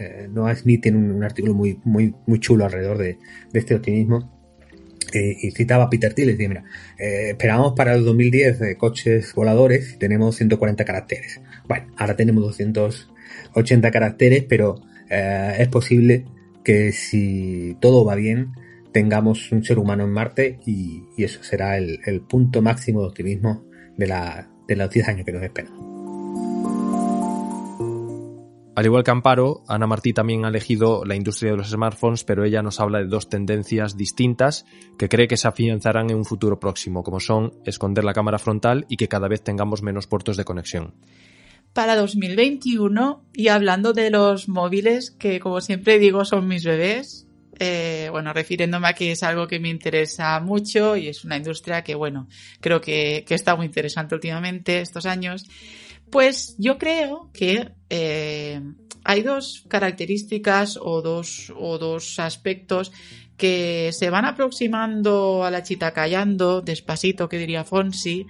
eh, 0.00 0.28
Noah 0.30 0.54
Smith 0.56 0.82
tiene 0.82 0.98
un, 0.98 1.22
artículo 1.22 1.54
muy, 1.54 1.78
muy, 1.84 2.14
muy 2.26 2.40
chulo 2.40 2.64
alrededor 2.64 2.98
de, 2.98 3.18
este 3.52 3.74
optimismo. 3.74 4.32
Eh, 5.12 5.36
y 5.42 5.50
citaba 5.52 5.84
a 5.84 5.90
Peter 5.90 6.12
Thiel 6.12 6.30
y 6.30 6.32
decía, 6.32 6.48
mira, 6.48 6.64
eh, 6.98 7.30
esperamos 7.30 7.74
para 7.74 7.94
el 7.94 8.04
2010 8.04 8.58
de 8.58 8.76
coches 8.76 9.32
voladores 9.34 9.92
y 9.94 9.98
tenemos 9.98 10.36
140 10.36 10.84
caracteres. 10.84 11.40
Bueno, 11.68 11.86
ahora 11.96 12.16
tenemos 12.16 12.42
280 12.42 13.90
caracteres, 13.90 14.44
pero 14.48 14.80
es 15.08 15.68
posible 15.68 16.24
que 16.64 16.90
si 16.90 17.76
todo 17.80 18.04
va 18.04 18.16
bien, 18.16 18.54
tengamos 18.90 19.52
un 19.52 19.62
ser 19.62 19.78
humano 19.78 20.02
en 20.02 20.10
Marte 20.10 20.58
y, 20.66 21.04
eso 21.16 21.44
será 21.44 21.78
el, 21.78 22.22
punto 22.28 22.62
máximo 22.62 23.02
de 23.02 23.06
optimismo 23.08 23.62
de, 23.96 24.08
la, 24.08 24.50
de 24.66 24.74
los 24.74 24.90
10 24.90 25.08
años 25.08 25.24
que 25.24 25.32
nos 25.32 25.42
esperan. 25.44 25.93
Al 28.76 28.86
igual 28.86 29.04
que 29.04 29.12
Amparo, 29.12 29.62
Ana 29.68 29.86
Martí 29.86 30.12
también 30.12 30.44
ha 30.44 30.48
elegido 30.48 31.04
la 31.04 31.14
industria 31.14 31.52
de 31.52 31.58
los 31.58 31.70
smartphones, 31.70 32.24
pero 32.24 32.44
ella 32.44 32.60
nos 32.60 32.80
habla 32.80 32.98
de 32.98 33.06
dos 33.06 33.28
tendencias 33.28 33.96
distintas 33.96 34.66
que 34.98 35.08
cree 35.08 35.28
que 35.28 35.36
se 35.36 35.46
afianzarán 35.46 36.10
en 36.10 36.16
un 36.16 36.24
futuro 36.24 36.58
próximo, 36.58 37.04
como 37.04 37.20
son 37.20 37.54
esconder 37.64 38.02
la 38.02 38.14
cámara 38.14 38.40
frontal 38.40 38.84
y 38.88 38.96
que 38.96 39.06
cada 39.06 39.28
vez 39.28 39.44
tengamos 39.44 39.82
menos 39.82 40.08
puertos 40.08 40.36
de 40.36 40.44
conexión. 40.44 40.94
Para 41.72 41.94
2021, 41.94 43.24
y 43.32 43.48
hablando 43.48 43.92
de 43.92 44.10
los 44.10 44.48
móviles, 44.48 45.12
que 45.12 45.38
como 45.38 45.60
siempre 45.60 46.00
digo 46.00 46.24
son 46.24 46.48
mis 46.48 46.64
bebés, 46.64 47.28
eh, 47.60 48.08
bueno, 48.10 48.32
refiriéndome 48.32 48.88
a 48.88 48.92
que 48.94 49.12
es 49.12 49.22
algo 49.22 49.46
que 49.46 49.60
me 49.60 49.68
interesa 49.68 50.40
mucho 50.40 50.96
y 50.96 51.08
es 51.08 51.24
una 51.24 51.36
industria 51.36 51.84
que, 51.84 51.94
bueno, 51.94 52.28
creo 52.60 52.80
que, 52.80 53.24
que 53.26 53.34
está 53.36 53.54
muy 53.54 53.66
interesante 53.66 54.16
últimamente 54.16 54.80
estos 54.80 55.06
años. 55.06 55.44
Pues 56.10 56.54
yo 56.58 56.78
creo 56.78 57.30
que 57.32 57.72
eh, 57.96 58.60
hay 59.04 59.22
dos 59.22 59.64
características 59.68 60.76
o 60.82 61.00
dos, 61.00 61.52
o 61.56 61.78
dos 61.78 62.18
aspectos 62.18 62.90
que 63.36 63.90
se 63.92 64.10
van 64.10 64.24
aproximando 64.24 65.44
a 65.44 65.50
la 65.52 65.62
chita 65.62 65.92
callando, 65.92 66.60
despacito 66.60 67.28
que 67.28 67.38
diría 67.38 67.62
Fonsi, 67.62 68.26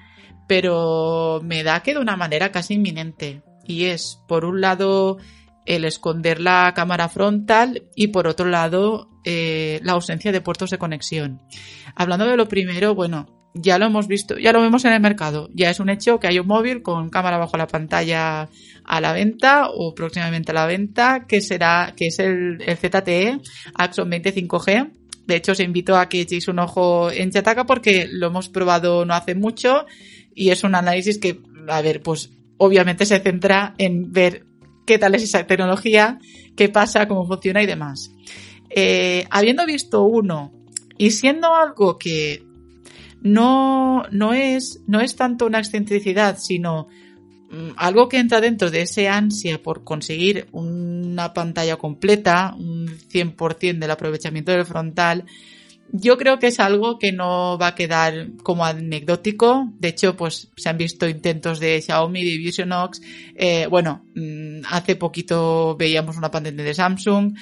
pero 0.47 1.41
me 1.43 1.63
da 1.63 1.83
que 1.83 1.95
de 1.95 2.01
una 2.01 2.17
manera 2.17 2.53
casi 2.53 2.75
inminente. 2.75 3.43
Y 3.65 3.85
es, 3.85 4.21
por 4.29 4.45
un 4.45 4.61
lado, 4.61 5.17
el 5.65 5.87
esconder 5.87 6.41
la 6.43 6.73
cámara 6.77 7.09
frontal 7.09 7.89
y 7.95 8.09
por 8.09 8.27
otro 8.27 8.47
lado, 8.47 9.09
eh, 9.25 9.81
la 9.83 9.93
ausencia 9.93 10.31
de 10.31 10.43
puertos 10.43 10.69
de 10.69 10.79
conexión. 10.79 11.41
Hablando 11.95 12.27
de 12.27 12.37
lo 12.37 12.49
primero, 12.49 12.95
bueno, 12.95 13.44
ya 13.55 13.79
lo 13.79 13.87
hemos 13.87 14.09
visto, 14.09 14.37
ya 14.37 14.53
lo 14.53 14.61
vemos 14.61 14.85
en 14.85 14.93
el 14.93 15.01
mercado. 15.01 15.49
Ya 15.55 15.71
es 15.71 15.79
un 15.79 15.89
hecho 15.89 16.19
que 16.19 16.27
hay 16.27 16.41
un 16.41 16.47
móvil 16.47 16.83
con 16.83 17.09
cámara 17.09 17.39
bajo 17.39 17.57
la 17.57 17.69
pantalla 17.69 18.49
a 18.85 19.01
la 19.01 19.13
venta 19.13 19.69
o 19.73 19.95
próximamente 19.95 20.51
a 20.51 20.55
la 20.55 20.67
venta, 20.67 21.25
que 21.27 21.41
será, 21.41 21.95
que 21.97 22.09
es 22.09 22.19
el, 22.19 22.59
ZTE 22.63 23.41
Axon 23.75 24.11
25G. 24.11 24.91
De 25.27 25.37
hecho, 25.37 25.53
os 25.53 25.61
invito 25.61 25.97
a 25.97 26.09
que 26.09 26.23
echéis 26.23 26.49
un 26.49 26.59
ojo 26.59 27.11
en 27.11 27.31
Chataca 27.31 27.65
porque 27.65 28.09
lo 28.11 28.27
hemos 28.27 28.49
probado 28.49 29.05
no 29.07 29.15
hace 29.15 29.35
mucho 29.35 29.87
y 30.35 30.51
es 30.51 30.65
un 30.65 30.75
análisis 30.75 31.19
que, 31.19 31.41
a 31.69 31.81
ver, 31.81 32.03
pues 32.03 32.31
obviamente 32.59 33.07
se 33.07 33.21
centra 33.21 33.75
en 33.79 34.13
ver 34.13 34.45
qué 34.85 34.99
tal 34.99 35.15
es 35.15 35.23
esa 35.23 35.47
tecnología, 35.47 36.19
qué 36.57 36.69
pasa, 36.69 37.07
cómo 37.07 37.27
funciona 37.27 37.63
y 37.63 37.67
demás. 37.67 38.11
Eh, 38.69 39.27
habiendo 39.31 39.65
visto 39.65 40.03
uno 40.03 40.53
y 40.99 41.13
siendo 41.13 41.55
algo 41.55 41.97
que 41.97 42.45
no, 43.25 44.05
no, 44.13 44.35
es, 44.35 44.83
no 44.87 45.01
es 45.01 45.17
tanto 45.17 45.47
una 45.47 45.59
excentricidad, 45.59 46.39
sino 46.39 46.89
mm, 47.51 47.71
algo 47.77 48.09
que 48.09 48.19
entra 48.19 48.41
dentro 48.41 48.71
de 48.71 48.83
ese 48.83 49.09
ansia 49.09 49.61
por 49.61 49.83
conseguir 49.83 50.47
una 50.53 51.33
pantalla 51.33 51.77
completa, 51.77 52.55
un 52.57 52.87
100% 52.87 53.79
del 53.79 53.91
aprovechamiento 53.91 54.53
del 54.53 54.67
frontal, 54.67 55.25
yo 55.97 56.19
creo 56.19 56.39
que 56.41 56.49
es 56.49 56.59
algo 56.59 56.99
que 56.99 57.13
no 57.13 57.57
va 57.57 57.69
a 57.69 57.75
quedar 57.75 58.31
como 58.43 58.65
anecdótico. 58.65 59.71
De 59.79 59.89
hecho, 59.89 60.17
pues 60.17 60.51
se 60.57 60.69
han 60.69 60.77
visto 60.77 61.09
intentos 61.09 61.61
de 61.61 61.81
Xiaomi, 61.81 62.25
de 62.25 62.37
Visionox. 62.39 63.01
Eh, 63.37 63.67
bueno, 63.71 64.05
mm, 64.15 64.63
hace 64.71 64.97
poquito 64.97 65.77
veíamos 65.77 66.17
una 66.17 66.33
pantalla 66.33 66.65
de 66.65 66.75
Samsung 66.75 67.37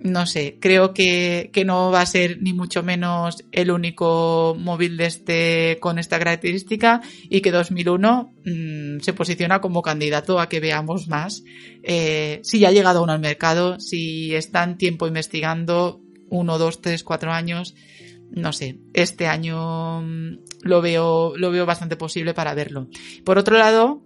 no 0.00 0.26
sé, 0.26 0.58
creo 0.60 0.94
que, 0.94 1.50
que, 1.52 1.64
no 1.64 1.90
va 1.90 2.02
a 2.02 2.06
ser 2.06 2.40
ni 2.40 2.52
mucho 2.52 2.82
menos 2.82 3.44
el 3.50 3.70
único 3.70 4.56
móvil 4.58 4.96
de 4.96 5.06
este 5.06 5.78
con 5.80 5.98
esta 5.98 6.18
característica 6.18 7.00
y 7.28 7.40
que 7.40 7.50
2001 7.50 8.32
mm, 8.44 9.00
se 9.00 9.12
posiciona 9.12 9.60
como 9.60 9.82
candidato 9.82 10.38
a 10.38 10.48
que 10.48 10.60
veamos 10.60 11.08
más. 11.08 11.42
Eh, 11.82 12.40
si 12.44 12.60
ya 12.60 12.68
ha 12.68 12.72
llegado 12.72 13.02
uno 13.02 13.12
al 13.12 13.20
mercado, 13.20 13.80
si 13.80 14.34
están 14.34 14.78
tiempo 14.78 15.08
investigando, 15.08 16.00
uno, 16.30 16.58
dos, 16.58 16.80
tres, 16.80 17.02
cuatro 17.02 17.32
años, 17.32 17.74
no 18.30 18.52
sé, 18.52 18.78
este 18.92 19.26
año 19.26 20.02
mm, 20.02 20.38
lo 20.62 20.80
veo, 20.80 21.36
lo 21.36 21.50
veo 21.50 21.66
bastante 21.66 21.96
posible 21.96 22.34
para 22.34 22.54
verlo. 22.54 22.88
Por 23.24 23.38
otro 23.38 23.58
lado, 23.58 24.02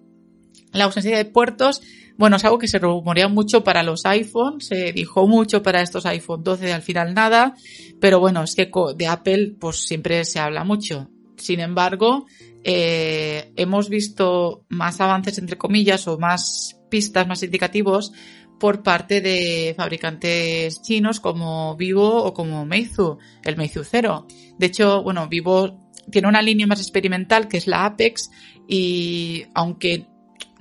la 0.72 0.84
ausencia 0.84 1.16
de 1.16 1.24
puertos, 1.24 1.82
bueno, 2.16 2.36
es 2.36 2.44
algo 2.44 2.58
que 2.58 2.68
se 2.68 2.78
rumorea 2.78 3.28
mucho 3.28 3.64
para 3.64 3.82
los 3.82 4.04
iPhones, 4.04 4.66
se 4.66 4.92
dijo 4.92 5.26
mucho 5.26 5.62
para 5.62 5.82
estos 5.82 6.06
iPhone 6.06 6.42
12, 6.42 6.72
al 6.72 6.82
final 6.82 7.14
nada, 7.14 7.54
pero 8.00 8.20
bueno, 8.20 8.42
es 8.42 8.54
que 8.54 8.70
de 8.96 9.06
Apple 9.06 9.56
pues 9.58 9.86
siempre 9.86 10.24
se 10.24 10.38
habla 10.38 10.64
mucho. 10.64 11.08
Sin 11.36 11.60
embargo, 11.60 12.26
eh, 12.62 13.52
hemos 13.56 13.88
visto 13.88 14.64
más 14.68 15.00
avances, 15.00 15.38
entre 15.38 15.58
comillas, 15.58 16.06
o 16.06 16.18
más 16.18 16.78
pistas, 16.88 17.26
más 17.26 17.42
indicativos 17.42 18.12
por 18.60 18.84
parte 18.84 19.20
de 19.20 19.74
fabricantes 19.76 20.82
chinos 20.82 21.18
como 21.18 21.74
Vivo 21.76 22.22
o 22.22 22.32
como 22.32 22.64
Meizu, 22.64 23.18
el 23.42 23.56
Meizu 23.56 23.82
Zero. 23.82 24.28
De 24.56 24.66
hecho, 24.66 25.02
bueno, 25.02 25.26
Vivo 25.26 25.90
tiene 26.10 26.28
una 26.28 26.42
línea 26.42 26.68
más 26.68 26.80
experimental 26.80 27.48
que 27.48 27.56
es 27.56 27.66
la 27.66 27.86
Apex 27.86 28.30
y 28.68 29.44
aunque 29.54 30.06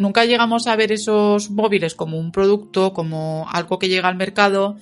nunca 0.01 0.25
llegamos 0.25 0.67
a 0.67 0.75
ver 0.75 0.91
esos 0.91 1.49
móviles 1.49 1.95
como 1.95 2.17
un 2.17 2.31
producto, 2.31 2.93
como 2.93 3.47
algo 3.49 3.79
que 3.79 3.87
llega 3.87 4.07
al 4.09 4.15
mercado, 4.15 4.75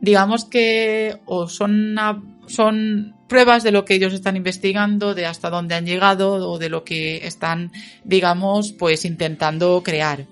digamos 0.00 0.44
que 0.44 1.18
o 1.26 1.48
son, 1.48 1.96
son 2.46 3.14
pruebas 3.28 3.62
de 3.62 3.72
lo 3.72 3.84
que 3.84 3.94
ellos 3.94 4.14
están 4.14 4.36
investigando, 4.36 5.14
de 5.14 5.26
hasta 5.26 5.50
dónde 5.50 5.74
han 5.74 5.86
llegado 5.86 6.50
o 6.50 6.58
de 6.58 6.70
lo 6.70 6.84
que 6.84 7.26
están, 7.26 7.72
digamos, 8.04 8.72
pues 8.72 9.04
intentando 9.04 9.82
crear. 9.82 10.26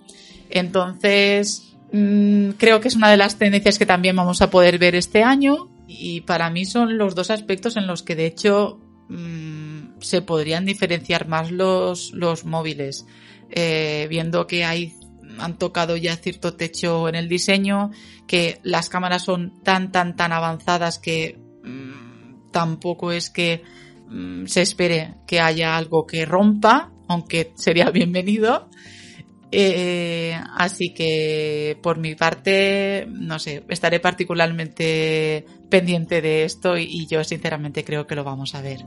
Entonces, 0.48 1.70
Mm, 1.92 2.50
creo 2.50 2.81
que 2.81 2.88
es 2.88 2.94
una 2.94 3.11
de 3.11 3.16
las 3.16 3.37
tendencias 3.37 3.79
que 3.79 3.87
también 3.87 4.14
vamos 4.14 4.42
a 4.42 4.50
poder 4.50 4.79
ver 4.79 4.94
este 4.94 5.24
año 5.24 5.68
y 5.88 6.20
para 6.20 6.48
mí 6.50 6.64
son 6.64 6.98
los 6.98 7.14
dos 7.14 7.31
aspectos 7.31 7.76
en 7.76 7.87
los 7.87 8.05
que 8.05 8.14
de 8.14 8.26
hecho 8.26 8.79
mm, 9.09 9.98
se 10.00 10.22
podrían 10.22 10.64
diferenciar 10.64 11.26
más 11.26 11.50
los, 11.50 12.12
los 12.12 12.44
móviles, 12.44 13.07
eh, 13.50 14.06
viendo 14.08 14.46
que 14.46 14.64
hay 14.64 14.94
han 15.38 15.58
tocado 15.58 15.96
ya 15.96 16.16
cierto 16.16 16.54
techo 16.54 17.08
en 17.08 17.14
el 17.14 17.28
diseño, 17.28 17.90
que 18.26 18.58
las 18.62 18.88
cámaras 18.88 19.24
son 19.24 19.62
tan, 19.62 19.90
tan, 19.90 20.16
tan 20.16 20.32
avanzadas 20.32 20.98
que 20.98 21.38
mm, 21.64 22.50
tampoco 22.50 23.12
es 23.12 23.30
que 23.30 23.62
se 24.46 24.62
espere 24.62 25.14
que 25.26 25.40
haya 25.40 25.76
algo 25.76 26.06
que 26.06 26.26
rompa, 26.26 26.92
aunque 27.08 27.52
sería 27.54 27.90
bienvenido. 27.90 28.68
Eh, 29.52 30.38
así 30.56 30.94
que 30.94 31.76
por 31.82 31.98
mi 31.98 32.14
parte, 32.14 33.06
no 33.08 33.40
sé, 33.40 33.64
estaré 33.68 33.98
particularmente 33.98 35.44
pendiente 35.68 36.22
de 36.22 36.44
esto 36.44 36.76
y, 36.76 37.06
yo 37.08 37.24
sinceramente 37.24 37.84
creo 37.84 38.06
que 38.06 38.14
lo 38.14 38.22
vamos 38.22 38.54
a 38.54 38.62
ver. 38.62 38.84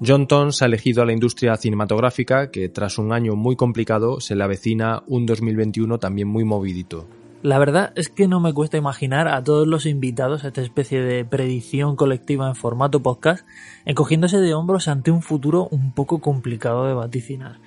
John 0.00 0.28
Tons 0.28 0.62
ha 0.62 0.66
elegido 0.66 1.02
a 1.02 1.06
la 1.06 1.12
industria 1.12 1.56
cinematográfica 1.56 2.52
que 2.52 2.68
tras 2.68 2.98
un 2.98 3.12
año 3.12 3.34
muy 3.34 3.56
complicado 3.56 4.20
se 4.20 4.36
le 4.36 4.44
avecina 4.44 5.02
un 5.08 5.26
2021 5.26 5.98
también 5.98 6.28
muy 6.28 6.44
movidito. 6.44 7.08
La 7.42 7.58
verdad 7.58 7.92
es 7.96 8.08
que 8.08 8.28
no 8.28 8.38
me 8.38 8.52
cuesta 8.52 8.76
imaginar 8.76 9.26
a 9.26 9.42
todos 9.42 9.66
los 9.66 9.86
invitados 9.86 10.44
a 10.44 10.48
esta 10.48 10.62
especie 10.62 11.00
de 11.00 11.24
predicción 11.24 11.96
colectiva 11.96 12.48
en 12.48 12.54
formato 12.54 13.02
podcast 13.02 13.46
encogiéndose 13.86 14.38
de 14.38 14.54
hombros 14.54 14.86
ante 14.86 15.10
un 15.10 15.22
futuro 15.22 15.68
un 15.70 15.92
poco 15.92 16.20
complicado 16.20 16.86
de 16.86 16.94
vaticinar. 16.94 17.58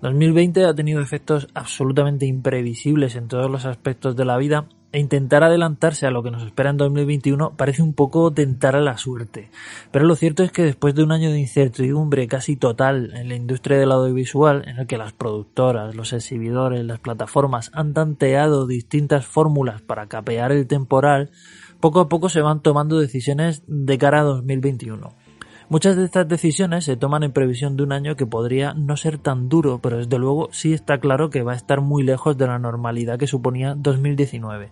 2020 0.00 0.64
ha 0.64 0.74
tenido 0.74 1.00
efectos 1.00 1.48
absolutamente 1.54 2.26
imprevisibles 2.26 3.14
en 3.14 3.28
todos 3.28 3.50
los 3.50 3.66
aspectos 3.66 4.16
de 4.16 4.24
la 4.24 4.38
vida 4.38 4.68
e 4.94 5.00
intentar 5.00 5.42
adelantarse 5.42 6.06
a 6.06 6.12
lo 6.12 6.22
que 6.22 6.30
nos 6.30 6.44
espera 6.44 6.70
en 6.70 6.76
2021 6.76 7.56
parece 7.56 7.82
un 7.82 7.94
poco 7.94 8.32
tentar 8.32 8.76
a 8.76 8.80
la 8.80 8.96
suerte. 8.96 9.50
Pero 9.90 10.04
lo 10.04 10.14
cierto 10.14 10.44
es 10.44 10.52
que 10.52 10.62
después 10.62 10.94
de 10.94 11.02
un 11.02 11.10
año 11.10 11.32
de 11.32 11.40
incertidumbre 11.40 12.28
casi 12.28 12.54
total 12.54 13.12
en 13.16 13.28
la 13.28 13.34
industria 13.34 13.76
del 13.76 13.90
audiovisual, 13.90 14.62
en 14.68 14.78
el 14.78 14.86
que 14.86 14.96
las 14.96 15.12
productoras, 15.12 15.96
los 15.96 16.12
exhibidores, 16.12 16.84
las 16.84 17.00
plataformas 17.00 17.72
han 17.74 17.92
tanteado 17.92 18.68
distintas 18.68 19.26
fórmulas 19.26 19.82
para 19.82 20.06
capear 20.06 20.52
el 20.52 20.68
temporal, 20.68 21.32
poco 21.80 21.98
a 21.98 22.08
poco 22.08 22.28
se 22.28 22.40
van 22.40 22.62
tomando 22.62 23.00
decisiones 23.00 23.64
de 23.66 23.98
cara 23.98 24.20
a 24.20 24.22
2021. 24.22 25.23
Muchas 25.70 25.96
de 25.96 26.04
estas 26.04 26.28
decisiones 26.28 26.84
se 26.84 26.96
toman 26.96 27.22
en 27.22 27.32
previsión 27.32 27.76
de 27.76 27.84
un 27.84 27.92
año 27.92 28.16
que 28.16 28.26
podría 28.26 28.74
no 28.74 28.98
ser 28.98 29.16
tan 29.16 29.48
duro, 29.48 29.78
pero 29.82 29.96
desde 29.96 30.18
luego 30.18 30.50
sí 30.52 30.74
está 30.74 30.98
claro 30.98 31.30
que 31.30 31.42
va 31.42 31.52
a 31.52 31.56
estar 31.56 31.80
muy 31.80 32.02
lejos 32.02 32.36
de 32.36 32.46
la 32.46 32.58
normalidad 32.58 33.18
que 33.18 33.26
suponía 33.26 33.74
2019. 33.74 34.70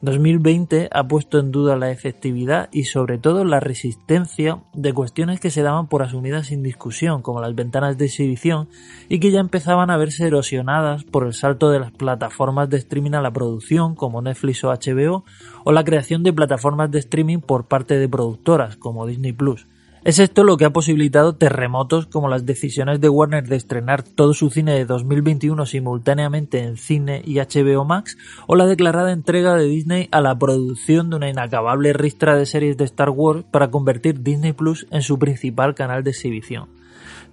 2020 0.00 0.88
ha 0.90 1.06
puesto 1.06 1.38
en 1.38 1.52
duda 1.52 1.76
la 1.76 1.90
efectividad 1.90 2.70
y 2.72 2.84
sobre 2.84 3.18
todo 3.18 3.44
la 3.44 3.60
resistencia 3.60 4.62
de 4.72 4.94
cuestiones 4.94 5.40
que 5.40 5.50
se 5.50 5.60
daban 5.60 5.88
por 5.88 6.02
asumidas 6.02 6.46
sin 6.46 6.62
discusión, 6.62 7.20
como 7.20 7.42
las 7.42 7.54
ventanas 7.54 7.98
de 7.98 8.06
exhibición, 8.06 8.68
y 9.10 9.20
que 9.20 9.30
ya 9.30 9.40
empezaban 9.40 9.90
a 9.90 9.98
verse 9.98 10.26
erosionadas 10.26 11.04
por 11.04 11.26
el 11.26 11.34
salto 11.34 11.70
de 11.70 11.80
las 11.80 11.92
plataformas 11.92 12.70
de 12.70 12.78
streaming 12.78 13.12
a 13.12 13.20
la 13.20 13.30
producción, 13.30 13.94
como 13.94 14.22
Netflix 14.22 14.64
o 14.64 14.70
HBO, 14.70 15.24
o 15.64 15.72
la 15.72 15.84
creación 15.84 16.22
de 16.22 16.32
plataformas 16.32 16.90
de 16.90 17.00
streaming 17.00 17.40
por 17.40 17.66
parte 17.66 17.98
de 17.98 18.08
productoras, 18.08 18.76
como 18.76 19.06
Disney 19.06 19.32
Plus. 19.32 19.66
Es 20.02 20.18
esto 20.18 20.44
lo 20.44 20.56
que 20.56 20.64
ha 20.64 20.72
posibilitado 20.72 21.34
terremotos 21.34 22.06
como 22.06 22.30
las 22.30 22.46
decisiones 22.46 23.02
de 23.02 23.10
Warner 23.10 23.46
de 23.46 23.56
estrenar 23.56 24.02
todo 24.02 24.32
su 24.32 24.48
cine 24.48 24.72
de 24.72 24.86
2021 24.86 25.66
simultáneamente 25.66 26.60
en 26.60 26.78
cine 26.78 27.20
y 27.22 27.34
HBO 27.34 27.84
Max 27.84 28.16
o 28.46 28.56
la 28.56 28.64
declarada 28.64 29.12
entrega 29.12 29.54
de 29.56 29.66
Disney 29.66 30.08
a 30.10 30.22
la 30.22 30.38
producción 30.38 31.10
de 31.10 31.16
una 31.16 31.28
inacabable 31.28 31.92
ristra 31.92 32.34
de 32.34 32.46
series 32.46 32.78
de 32.78 32.84
Star 32.84 33.10
Wars 33.10 33.44
para 33.50 33.70
convertir 33.70 34.22
Disney 34.22 34.54
Plus 34.54 34.86
en 34.90 35.02
su 35.02 35.18
principal 35.18 35.74
canal 35.74 36.02
de 36.02 36.12
exhibición. 36.12 36.79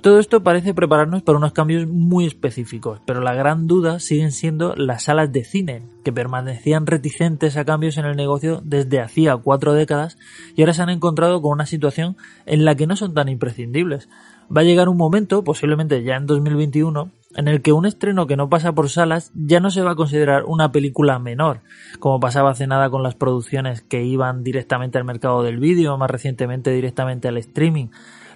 Todo 0.02 0.20
esto 0.20 0.44
parece 0.44 0.76
prepararnos 0.76 1.24
para 1.24 1.40
unos 1.40 1.54
cambios 1.54 1.88
muy 1.88 2.26
específicos, 2.28 3.02
pero 3.06 3.20
la 3.20 3.34
gran 3.34 3.66
duda 3.66 4.00
siguen 4.00 4.32
siendo 4.32 4.76
las 4.76 5.04
salas 5.04 5.32
de 5.32 5.44
cine, 5.44 5.82
que 6.04 6.14
permanecían 6.14 6.86
reticentes 6.86 7.58
a 7.58 7.66
cambios 7.66 7.98
en 7.98 8.06
el 8.06 8.16
negocio 8.16 8.62
desde 8.64 9.02
hacía 9.02 9.36
cuatro 9.38 9.74
décadas 9.74 10.20
y 10.56 10.62
ahora 10.62 10.74
se 10.74 10.84
han 10.84 10.92
encontrado 10.92 11.42
con 11.42 11.52
una 11.52 11.66
situación 11.66 12.16
en 12.46 12.64
la 12.64 12.76
que 12.76 12.86
no 12.86 12.96
son 12.96 13.16
tan 13.16 13.28
imprescindibles. 13.28 14.08
Va 14.56 14.62
a 14.62 14.66
llegar 14.66 14.88
un 14.88 14.98
momento, 14.98 15.44
posiblemente 15.44 16.04
ya 16.04 16.16
en 16.16 16.28
2021, 16.28 17.12
en 17.36 17.48
el 17.48 17.62
que 17.62 17.74
un 17.74 17.86
estreno 17.86 18.28
que 18.28 18.38
no 18.38 18.50
pasa 18.50 18.74
por 18.74 18.90
salas 18.90 19.32
ya 19.34 19.60
no 19.60 19.72
se 19.72 19.82
va 19.82 19.92
a 19.92 19.96
considerar 19.96 20.46
una 20.46 20.72
película 20.72 21.18
menor, 21.20 21.62
como 22.00 22.20
pasaba 22.20 22.52
hace 22.52 22.68
nada 22.68 22.90
con 22.92 23.02
las 23.02 23.16
producciones 23.16 23.82
que 23.82 24.04
iban 24.04 24.44
directamente 24.44 25.00
al 25.00 25.06
mercado 25.06 25.42
del 25.42 25.60
vídeo, 25.60 25.98
más 25.98 26.10
recientemente 26.10 26.72
directamente 26.72 27.28
al 27.28 27.38
streaming. 27.38 27.88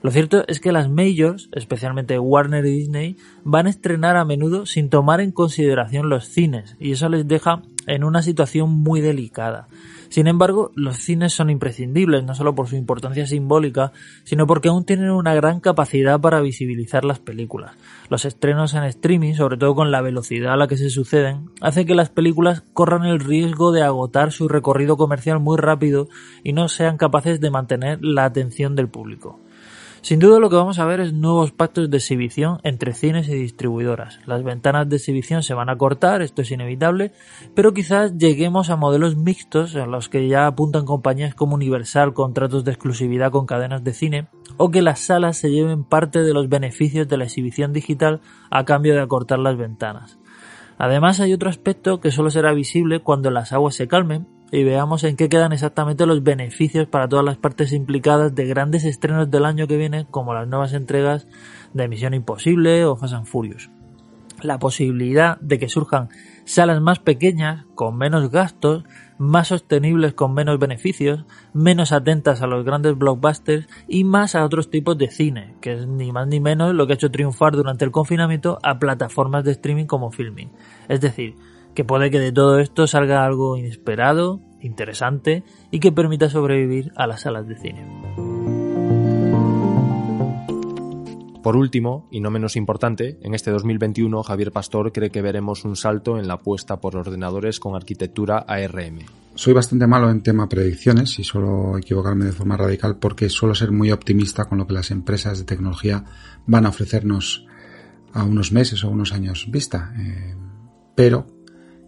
Lo 0.02 0.10
cierto 0.10 0.44
es 0.48 0.60
que 0.60 0.72
las 0.72 0.90
majors, 0.90 1.50
especialmente 1.52 2.18
Warner 2.18 2.66
y 2.66 2.72
Disney, 2.72 3.18
van 3.44 3.68
a 3.68 3.70
estrenar 3.70 4.18
a 4.18 4.26
menudo 4.26 4.66
sin 4.66 4.90
tomar 4.90 5.22
en 5.22 5.32
consideración 5.32 6.10
los 6.10 6.26
cines 6.26 6.76
y 6.80 6.94
eso 6.94 7.08
les 7.08 7.28
deja 7.28 7.62
en 7.86 8.04
una 8.04 8.24
situación 8.24 8.72
muy 8.72 9.00
delicada. 9.02 9.68
Sin 10.10 10.28
embargo, 10.28 10.72
los 10.76 10.98
cines 10.98 11.34
son 11.34 11.50
imprescindibles, 11.50 12.26
no 12.26 12.36
solo 12.36 12.54
por 12.54 12.68
su 12.68 12.76
importancia 12.76 13.26
simbólica, 13.28 13.94
sino 14.24 14.46
porque 14.46 14.68
aún 14.68 14.86
tienen 14.86 15.12
una 15.12 15.36
gran 15.36 15.62
capacidad 15.62 16.20
para 16.20 16.42
visibilizar 16.42 17.06
las 17.06 17.20
películas. 17.20 17.78
Los 18.10 18.26
estrenos 18.26 18.74
en 18.74 18.84
streaming, 18.84 19.36
sobre 19.36 19.56
todo 19.56 19.74
con 19.74 19.90
la 19.90 20.02
velocidad 20.02 20.54
a 20.54 20.58
la 20.58 20.68
que 20.68 20.76
se 20.76 20.90
suceden, 20.90 21.52
hace 21.62 21.86
que 21.86 21.96
las 21.96 22.10
películas 22.10 22.64
corran 22.74 23.06
el 23.06 23.20
riesgo 23.20 23.72
de 23.72 23.84
agotar 23.84 24.34
su 24.34 24.50
recorrido 24.50 24.98
comercial 24.98 25.40
muy 25.40 25.58
rápido 25.58 26.10
y 26.44 26.54
no 26.54 26.68
sean 26.68 26.98
capaces 26.98 27.40
de 27.40 27.52
mantener 27.52 28.04
la 28.04 28.26
atención 28.26 28.76
del 28.76 28.90
público. 28.90 29.40
Sin 30.02 30.20
duda 30.20 30.40
lo 30.40 30.50
que 30.50 30.56
vamos 30.56 30.80
a 30.80 30.86
ver 30.86 31.00
es 31.00 31.14
nuevos 31.14 31.52
pactos 31.52 31.92
de 31.92 31.98
exhibición 31.98 32.60
entre 32.64 32.94
cines 32.94 33.30
y 33.30 33.36
distribuidoras. 33.36 34.20
Las 34.26 34.44
ventanas 34.44 34.90
de 34.90 34.96
exhibición 34.96 35.44
se 35.44 35.54
van 35.54 35.70
a 35.70 35.78
cortar, 35.78 36.24
esto 36.24 36.42
es 36.42 36.50
inevitable, 36.50 37.12
pero 37.54 37.76
quizás 37.76 38.18
lleguemos 38.18 38.72
a 38.72 38.78
modelos 38.78 39.16
mixtos 39.16 39.76
en 39.76 39.92
los 39.92 40.10
que 40.10 40.28
ya 40.28 40.48
apuntan 40.48 40.86
compañías 40.86 41.36
como 41.36 41.54
Universal 41.54 42.16
contratos 42.16 42.66
de 42.66 42.72
exclusividad 42.72 43.32
con 43.32 43.46
cadenas 43.46 43.84
de 43.84 43.94
cine, 43.94 44.28
o 44.58 44.72
que 44.72 44.82
las 44.82 45.02
salas 45.02 45.38
se 45.38 45.52
lleven 45.52 45.84
parte 45.84 46.24
de 46.24 46.34
los 46.34 46.50
beneficios 46.50 47.08
de 47.08 47.18
la 47.18 47.26
exhibición 47.26 47.72
digital 47.72 48.22
a 48.50 48.66
cambio 48.66 48.96
de 48.96 49.02
acortar 49.02 49.38
las 49.38 49.56
ventanas. 49.56 50.18
Además 50.80 51.20
hay 51.20 51.32
otro 51.32 51.48
aspecto 51.48 52.00
que 52.00 52.10
solo 52.10 52.32
será 52.32 52.54
visible 52.54 53.02
cuando 53.02 53.30
las 53.30 53.54
aguas 53.54 53.76
se 53.76 53.88
calmen 53.88 54.26
y 54.52 54.64
veamos 54.64 55.04
en 55.04 55.16
qué 55.16 55.30
quedan 55.30 55.54
exactamente 55.54 56.06
los 56.06 56.24
beneficios 56.24 56.88
para 56.88 57.08
todas 57.08 57.24
las 57.24 57.38
partes 57.38 57.72
implicadas 57.72 58.36
de 58.36 58.46
grandes 58.46 58.84
estrenos 58.84 59.32
del 59.32 59.46
año 59.46 59.66
que 59.66 59.78
viene, 59.78 60.06
como 60.12 60.34
las 60.34 60.48
nuevas 60.48 60.74
entregas 60.74 61.28
de 61.74 61.88
Misión 61.88 62.14
Imposible 62.14 62.84
o 62.86 62.98
Fast 62.98 63.14
and 63.14 63.26
Furious. 63.26 63.70
La 64.42 64.60
posibilidad 64.60 65.40
de 65.40 65.60
que 65.60 65.70
surjan 65.70 66.10
salas 66.46 66.82
más 66.82 67.00
pequeñas, 67.00 67.66
con 67.76 67.96
menos 67.96 68.32
gastos, 68.32 68.84
más 69.22 69.50
sostenibles 69.50 70.16
con 70.16 70.34
menos 70.34 70.58
beneficios, 70.58 71.26
menos 71.54 71.92
atentas 71.92 72.42
a 72.42 72.48
los 72.48 72.66
grandes 72.66 72.98
blockbusters 72.98 73.70
y 73.88 74.04
más 74.04 74.34
a 74.34 74.44
otros 74.44 74.72
tipos 74.72 74.98
de 74.98 75.12
cine, 75.12 75.54
que 75.62 75.74
es 75.74 75.88
ni 75.88 76.12
más 76.12 76.28
ni 76.28 76.40
menos 76.40 76.74
lo 76.74 76.88
que 76.88 76.94
ha 76.94 76.96
hecho 76.96 77.12
triunfar 77.12 77.56
durante 77.56 77.86
el 77.86 77.92
confinamiento 77.92 78.58
a 78.64 78.80
plataformas 78.80 79.44
de 79.44 79.52
streaming 79.52 79.86
como 79.86 80.12
Filming. 80.12 80.52
Es 80.90 81.02
decir, 81.02 81.36
que 81.74 81.86
puede 81.86 82.12
que 82.12 82.20
de 82.20 82.32
todo 82.32 82.60
esto 82.60 82.88
salga 82.88 83.26
algo 83.26 83.58
inesperado 83.58 84.42
interesante 84.62 85.44
y 85.72 85.80
que 85.80 85.92
permita 85.92 86.30
sobrevivir 86.30 86.92
a 86.96 87.08
las 87.08 87.22
salas 87.22 87.48
de 87.48 87.56
cine. 87.56 87.86
Por 91.44 91.56
último, 91.56 92.08
y 92.12 92.20
no 92.20 92.30
menos 92.30 92.56
importante, 92.56 93.18
en 93.24 93.34
este 93.34 93.50
2021 93.50 94.22
Javier 94.22 94.52
Pastor 94.52 94.92
cree 94.92 95.10
que 95.10 95.24
veremos 95.24 95.66
un 95.66 95.76
salto 95.76 96.20
en 96.20 96.28
la 96.28 96.36
apuesta 96.36 96.80
por 96.80 96.96
ordenadores 96.96 97.60
con 97.60 97.76
arquitectura 97.76 98.46
ARM. 98.48 99.00
Soy 99.34 99.54
bastante 99.54 99.88
malo 99.88 100.12
en 100.12 100.22
tema 100.22 100.48
predicciones 100.48 101.18
y 101.18 101.24
suelo 101.24 101.80
equivocarme 101.80 102.26
de 102.26 102.32
forma 102.32 102.58
radical 102.58 102.98
porque 102.98 103.30
suelo 103.30 103.56
ser 103.56 103.72
muy 103.72 103.92
optimista 103.92 104.46
con 104.46 104.60
lo 104.60 104.68
que 104.68 104.74
las 104.74 104.92
empresas 104.92 105.40
de 105.40 105.46
tecnología 105.46 106.04
van 106.46 106.68
a 106.68 106.70
ofrecernos 106.70 107.48
a 108.14 108.24
unos 108.24 108.52
meses 108.52 108.84
o 108.84 108.90
unos 108.90 109.12
años 109.12 109.48
vista. 109.50 109.94
Eh, 109.98 110.36
pero 110.94 111.26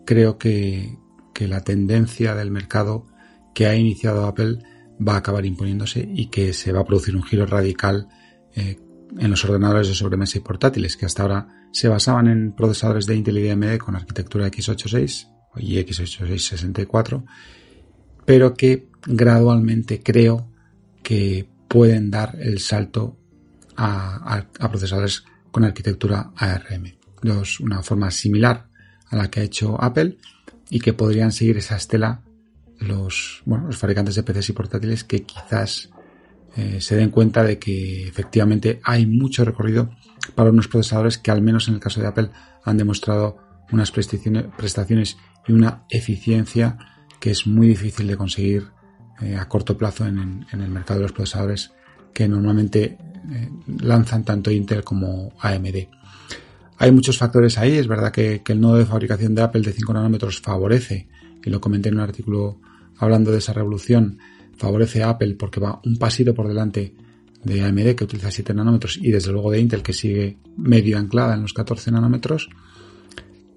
creo 0.05 0.37
que, 0.37 0.97
que 1.33 1.47
la 1.47 1.61
tendencia 1.61 2.35
del 2.35 2.51
mercado 2.51 3.07
que 3.53 3.67
ha 3.67 3.75
iniciado 3.75 4.25
Apple 4.25 4.59
va 5.05 5.15
a 5.15 5.17
acabar 5.17 5.45
imponiéndose 5.45 6.07
y 6.13 6.27
que 6.27 6.53
se 6.53 6.71
va 6.71 6.81
a 6.81 6.85
producir 6.85 7.15
un 7.15 7.23
giro 7.23 7.45
radical 7.45 8.07
eh, 8.55 8.79
en 9.19 9.29
los 9.29 9.43
ordenadores 9.45 9.87
de 9.87 9.95
sobremesa 9.95 10.37
y 10.37 10.41
portátiles, 10.41 10.97
que 10.97 11.05
hasta 11.05 11.23
ahora 11.23 11.47
se 11.71 11.87
basaban 11.87 12.27
en 12.27 12.53
procesadores 12.53 13.05
de 13.05 13.15
Intel 13.15 13.39
y 13.39 13.49
AMD 13.49 13.77
con 13.77 13.95
arquitectura 13.95 14.47
x86 14.47 15.27
y 15.57 15.77
x86-64, 15.77 17.23
pero 18.25 18.53
que 18.53 18.87
gradualmente 19.05 20.01
creo 20.01 20.49
que 21.01 21.47
pueden 21.67 22.09
dar 22.09 22.37
el 22.39 22.59
salto 22.59 23.17
a, 23.75 24.45
procesadores 24.69 25.25
con 25.51 25.63
arquitectura 25.63 26.31
ARM. 26.35 26.95
Dos, 27.21 27.59
una 27.59 27.81
forma 27.81 28.11
similar 28.11 28.67
a 29.13 29.17
la 29.17 29.29
que 29.29 29.39
ha 29.39 29.43
hecho 29.43 29.81
Apple 29.81 30.17
y 30.69 30.79
que 30.79 30.93
podrían 30.93 31.31
seguir 31.31 31.57
esa 31.57 31.75
estela 31.75 32.21
los, 32.79 33.43
bueno, 33.45 33.67
los 33.67 33.77
fabricantes 33.77 34.15
de 34.15 34.23
PCs 34.23 34.49
y 34.49 34.53
portátiles 34.53 35.03
que 35.03 35.23
quizás 35.23 35.89
eh, 36.55 36.81
se 36.81 36.95
den 36.95 37.09
cuenta 37.09 37.43
de 37.43 37.59
que 37.59 38.07
efectivamente 38.07 38.81
hay 38.83 39.05
mucho 39.05 39.45
recorrido 39.45 39.91
para 40.35 40.49
unos 40.49 40.67
procesadores 40.67 41.17
que 41.17 41.31
al 41.31 41.41
menos 41.41 41.67
en 41.67 41.75
el 41.75 41.79
caso 41.79 42.01
de 42.01 42.07
Apple 42.07 42.29
han 42.63 42.77
demostrado 42.77 43.37
unas 43.71 43.91
prestaciones 43.91 45.17
y 45.47 45.51
una 45.51 45.83
eficiencia 45.89 46.77
que 47.19 47.31
es 47.31 47.47
muy 47.47 47.67
difícil 47.67 48.07
de 48.07 48.17
conseguir 48.17 48.67
eh, 49.21 49.35
a 49.35 49.47
corto 49.47 49.77
plazo 49.77 50.05
en, 50.05 50.45
el 50.51 50.69
mercado 50.69 50.99
de 50.99 51.03
los 51.03 51.11
procesadores 51.11 51.71
que 52.13 52.27
normalmente 52.27 52.97
eh, 53.31 53.49
lanzan 53.81 54.23
tanto 54.23 54.51
Intel 54.51 54.83
como 54.83 55.33
AMD. 55.39 55.87
Hay 56.77 56.91
muchos 56.91 57.17
factores 57.17 57.57
ahí, 57.57 57.77
es 57.77 57.87
verdad 57.87 58.11
que, 58.11 58.41
el 58.45 58.61
nodo 58.61 58.75
de 58.77 58.85
fabricación 58.85 59.35
de 59.35 59.41
Apple 59.41 59.61
de 59.61 59.73
5 59.73 59.93
nanómetros 59.93 60.41
favorece, 60.41 61.07
y 61.43 61.49
lo 61.49 61.61
comenté 61.61 61.89
en 61.89 61.95
un 61.95 62.01
artículo 62.01 62.59
hablando 62.97 63.31
de 63.31 63.39
esa 63.39 63.53
revolución, 63.53 64.17
favorece 64.55 65.03
a 65.03 65.09
Apple 65.09 65.35
porque 65.35 65.59
va 65.59 65.81
un 65.85 65.97
pasito 65.97 66.33
por 66.33 66.47
delante 66.47 66.93
de 67.43 67.61
AMD 67.61 67.95
que 67.95 68.05
utiliza 68.05 68.31
7 68.31 68.53
nanómetros 68.53 68.97
y 69.01 69.11
desde 69.11 69.31
luego 69.31 69.51
de 69.51 69.59
Intel 69.59 69.83
que 69.83 69.93
sigue 69.93 70.37
medio 70.55 70.97
anclada 70.97 71.33
en 71.33 71.41
los 71.41 71.53
14 71.53 71.91
nanómetros. 71.91 72.49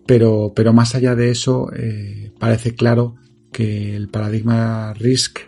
Pero, 0.06 0.52
pero 0.54 0.72
más 0.72 0.94
allá 0.94 1.14
de 1.14 1.30
eso, 1.30 1.70
eh, 1.74 2.32
parece 2.38 2.74
claro 2.74 3.16
que 3.52 3.96
el 3.96 4.08
paradigma 4.08 4.92
RISC 4.94 5.38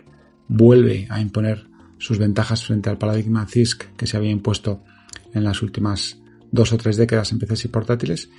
vuelve 0.47 1.07
a 1.09 1.21
imponer 1.21 1.67
sus 1.97 2.17
ventajas 2.17 2.65
frente 2.65 2.89
al 2.89 2.97
paradigma 2.97 3.45
CISC 3.45 3.95
que 3.95 4.07
se 4.07 4.17
había 4.17 4.31
impuesto 4.31 4.83
en 5.33 5.43
las 5.43 5.61
últimas 5.61 6.18
dos 6.51 6.73
o 6.73 6.77
tres 6.77 6.97
décadas 6.97 7.31
en 7.31 7.39
PCs 7.39 7.65
y 7.65 7.67
portátiles 7.67 8.29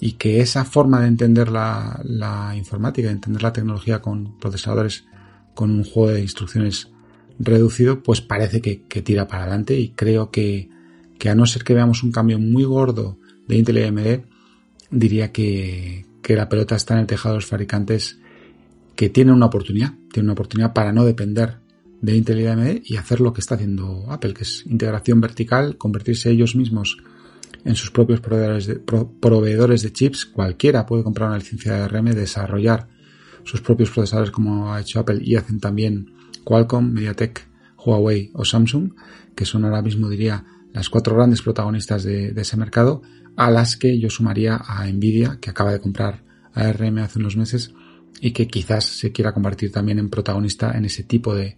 y 0.00 0.12
que 0.12 0.40
esa 0.40 0.64
forma 0.64 1.00
de 1.00 1.08
entender 1.08 1.50
la, 1.50 2.00
la 2.04 2.54
informática, 2.56 3.08
de 3.08 3.14
entender 3.14 3.42
la 3.42 3.52
tecnología 3.52 4.00
con 4.00 4.38
procesadores 4.38 5.04
con 5.54 5.70
un 5.70 5.84
juego 5.84 6.12
de 6.12 6.22
instrucciones 6.22 6.88
reducido, 7.40 8.02
pues 8.02 8.20
parece 8.20 8.60
que, 8.60 8.76
tira 9.02 9.26
para 9.26 9.44
adelante 9.44 9.78
y 9.78 9.90
creo 9.90 10.30
que, 10.30 10.68
a 11.28 11.34
no 11.34 11.46
ser 11.46 11.64
que 11.64 11.74
veamos 11.74 12.02
un 12.02 12.12
cambio 12.12 12.38
muy 12.38 12.64
gordo 12.64 13.18
de 13.48 13.56
Intel 13.56 13.78
y 13.78 13.82
AMD, 13.84 14.24
diría 14.90 15.32
que, 15.32 16.06
la 16.28 16.48
pelota 16.48 16.76
está 16.76 16.94
en 16.94 17.00
el 17.00 17.06
tejado 17.08 17.34
de 17.34 17.38
los 17.38 17.46
fabricantes 17.46 18.20
que 18.94 19.08
tienen 19.08 19.34
una 19.34 19.46
oportunidad, 19.46 19.94
tienen 20.12 20.26
una 20.26 20.34
oportunidad 20.34 20.72
para 20.72 20.92
no 20.92 21.04
depender 21.04 21.56
de 22.00 22.16
Intel 22.16 22.40
y 22.40 22.46
AMD 22.46 22.82
y 22.84 22.96
hacer 22.96 23.20
lo 23.20 23.32
que 23.32 23.40
está 23.40 23.56
haciendo 23.56 24.04
Apple, 24.08 24.34
que 24.34 24.44
es 24.44 24.64
integración 24.64 25.20
vertical, 25.20 25.76
convertirse 25.76 26.30
ellos 26.30 26.54
mismos 26.54 26.98
en 27.64 27.74
sus 27.74 27.90
propios 27.90 28.20
proveedores 28.20 28.66
de, 28.66 29.88
de 29.88 29.92
chips. 29.92 30.26
Cualquiera 30.26 30.86
puede 30.86 31.02
comprar 31.02 31.28
una 31.28 31.38
licencia 31.38 31.74
de 31.74 31.82
ARM, 31.82 32.06
desarrollar 32.06 32.88
sus 33.44 33.60
propios 33.60 33.90
procesadores 33.90 34.30
como 34.30 34.72
ha 34.72 34.80
hecho 34.80 35.00
Apple 35.00 35.20
y 35.22 35.36
hacen 35.36 35.60
también 35.60 36.12
Qualcomm, 36.44 36.92
MediaTek, 36.92 37.48
Huawei 37.78 38.30
o 38.34 38.44
Samsung, 38.44 38.92
que 39.34 39.44
son 39.44 39.64
ahora 39.64 39.82
mismo 39.82 40.08
diría 40.08 40.44
las 40.72 40.88
cuatro 40.88 41.16
grandes 41.16 41.42
protagonistas 41.42 42.04
de, 42.04 42.32
ese 42.36 42.56
mercado, 42.56 43.02
a 43.36 43.50
las 43.50 43.76
que 43.76 43.98
yo 43.98 44.10
sumaría 44.10 44.60
a 44.62 44.86
Nvidia, 44.86 45.38
que 45.40 45.50
acaba 45.50 45.72
de 45.72 45.80
comprar 45.80 46.22
ARM 46.54 46.98
hace 46.98 47.18
unos 47.18 47.36
meses 47.36 47.72
y 48.20 48.32
que 48.32 48.46
quizás 48.46 48.84
se 48.84 49.12
quiera 49.12 49.32
convertir 49.32 49.72
también 49.72 49.98
en 49.98 50.10
protagonista 50.10 50.76
en 50.76 50.84
ese 50.84 51.02
tipo 51.04 51.34
de, 51.34 51.56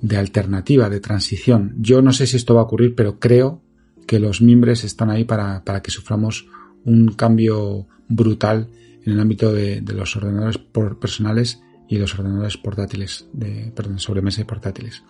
de 0.00 0.16
alternativa, 0.16 0.90
de 0.90 1.00
transición. 1.00 1.74
Yo 1.78 2.02
no 2.02 2.12
sé 2.12 2.26
si 2.26 2.36
esto 2.36 2.54
va 2.54 2.62
a 2.62 2.64
ocurrir, 2.64 2.94
pero 2.94 3.18
creo 3.18 3.62
que 4.10 4.18
los 4.18 4.42
mimbres 4.42 4.82
están 4.82 5.08
ahí 5.08 5.22
para, 5.22 5.62
para 5.62 5.82
que 5.82 5.92
suframos 5.92 6.48
un 6.84 7.12
cambio 7.12 7.86
brutal 8.08 8.68
en 9.04 9.12
el 9.12 9.20
ámbito 9.20 9.52
de, 9.52 9.80
los 9.82 10.16
ordenadores 10.16 10.58
personales 11.00 11.62
y 11.86 11.96
los 11.96 12.18
ordenadores 12.18 12.56
portátiles, 12.56 13.28
de, 13.32 13.70
perdón, 13.72 14.00
sobremesa 14.00 14.40
y 14.40 14.44
portátiles. 14.46 15.04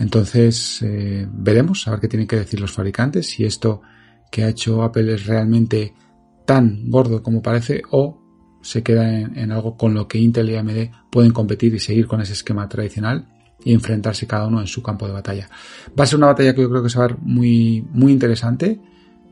Entonces, 0.00 0.82
eh, 0.82 1.28
veremos 1.32 1.86
a 1.86 1.92
ver 1.92 2.00
qué 2.00 2.08
tienen 2.08 2.26
que 2.26 2.34
decir 2.34 2.58
los 2.58 2.72
fabricantes, 2.72 3.28
si 3.28 3.44
esto 3.44 3.82
que 4.32 4.42
ha 4.42 4.48
hecho 4.48 4.82
Apple 4.82 5.14
es 5.14 5.26
realmente 5.26 5.94
tan 6.44 6.90
gordo 6.90 7.22
como 7.22 7.40
parece 7.40 7.82
o 7.92 8.20
se 8.62 8.82
queda 8.82 9.16
en, 9.16 9.52
algo 9.52 9.76
con 9.76 9.94
lo 9.94 10.08
que 10.08 10.18
Intel 10.18 10.50
y 10.50 10.56
AMD 10.56 10.90
pueden 11.08 11.30
competir 11.30 11.72
y 11.72 11.78
seguir 11.78 12.08
con 12.08 12.20
ese 12.20 12.32
esquema 12.32 12.68
tradicional 12.68 13.28
y 13.62 13.72
enfrentarse 13.72 14.26
cada 14.26 14.46
uno 14.46 14.60
en 14.60 14.66
su 14.66 14.82
campo 14.82 15.06
de 15.06 15.12
batalla. 15.12 15.48
Va 15.98 16.04
a 16.04 16.06
ser 16.06 16.18
una 16.18 16.28
batalla 16.28 16.54
que 16.54 16.62
yo 16.62 16.70
creo 16.70 16.82
que 16.82 16.90
se 16.90 16.98
va 16.98 17.06
a 17.06 17.16
muy, 17.20 17.86
muy 17.92 18.12
interesante, 18.12 18.80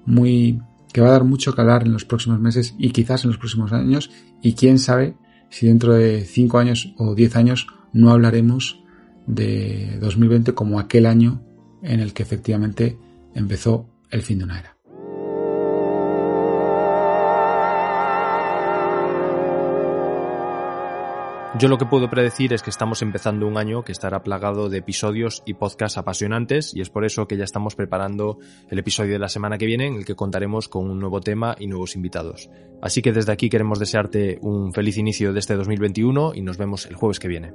muy 0.07 0.61
que 0.93 1.01
va 1.01 1.09
a 1.09 1.13
dar 1.13 1.25
mucho 1.25 1.55
calar 1.55 1.85
en 1.85 1.93
los 1.93 2.05
próximos 2.05 2.39
meses 2.39 2.75
y 2.79 2.91
quizás 2.91 3.25
en 3.25 3.31
los 3.31 3.39
próximos 3.39 3.73
años 3.73 4.11
y 4.43 4.55
quién 4.55 4.79
sabe 4.79 5.17
si 5.49 5.67
dentro 5.67 5.95
de 5.95 6.25
5 6.25 6.59
años 6.59 6.95
o 6.99 7.15
10 7.15 7.37
años 7.37 7.67
no 7.93 8.11
hablaremos 8.11 8.83
de 9.27 9.99
2020 10.01 10.55
como 10.55 10.79
aquel 10.79 11.07
año 11.07 11.43
en 11.83 12.01
el 12.01 12.13
que 12.13 12.23
efectivamente 12.23 12.99
empezó 13.35 13.89
el 14.11 14.23
fin 14.23 14.39
de 14.39 14.45
una 14.45 14.59
era. 14.61 14.72
Yo 21.59 21.69
lo 21.69 21.77
que 21.77 21.85
puedo 21.85 22.09
predecir 22.09 22.55
es 22.55 22.63
que 22.63 22.71
estamos 22.71 23.03
empezando 23.03 23.47
un 23.47 23.59
año 23.59 23.85
que 23.85 23.93
estará 23.93 24.23
plagado 24.23 24.71
de 24.71 24.79
episodios 24.79 25.43
y 25.45 25.53
podcasts 25.53 25.99
apasionantes 25.99 26.75
y 26.75 26.81
es 26.81 26.89
por 26.89 27.05
eso 27.05 27.29
que 27.29 27.37
ya 27.37 27.45
estamos 27.45 27.75
preparando 27.75 28.39
el 28.71 28.79
episodio 28.79 29.13
de 29.13 29.19
la 29.19 29.29
semana 29.29 29.59
que 29.59 29.67
viene 29.67 29.87
en 29.87 29.97
el 29.97 30.07
que 30.07 30.15
contaremos 30.15 30.69
con 30.69 30.91
un 30.91 30.99
nuevo 30.99 31.21
tema 31.21 31.55
y 31.59 31.67
nuevos 31.67 31.95
invitados. 31.95 32.49
Así 32.81 33.03
que 33.03 33.13
desde 33.13 33.33
aquí 33.33 33.51
queremos 33.51 33.79
desearte 33.79 34.39
un 34.41 34.73
feliz 34.73 34.97
inicio 34.97 35.35
de 35.35 35.41
este 35.41 35.55
2021 35.55 36.33
y 36.35 36.41
nos 36.41 36.57
vemos 36.57 36.87
el 36.87 36.97
jueves 36.97 37.21
que 37.21 37.29
viene. 37.29 37.53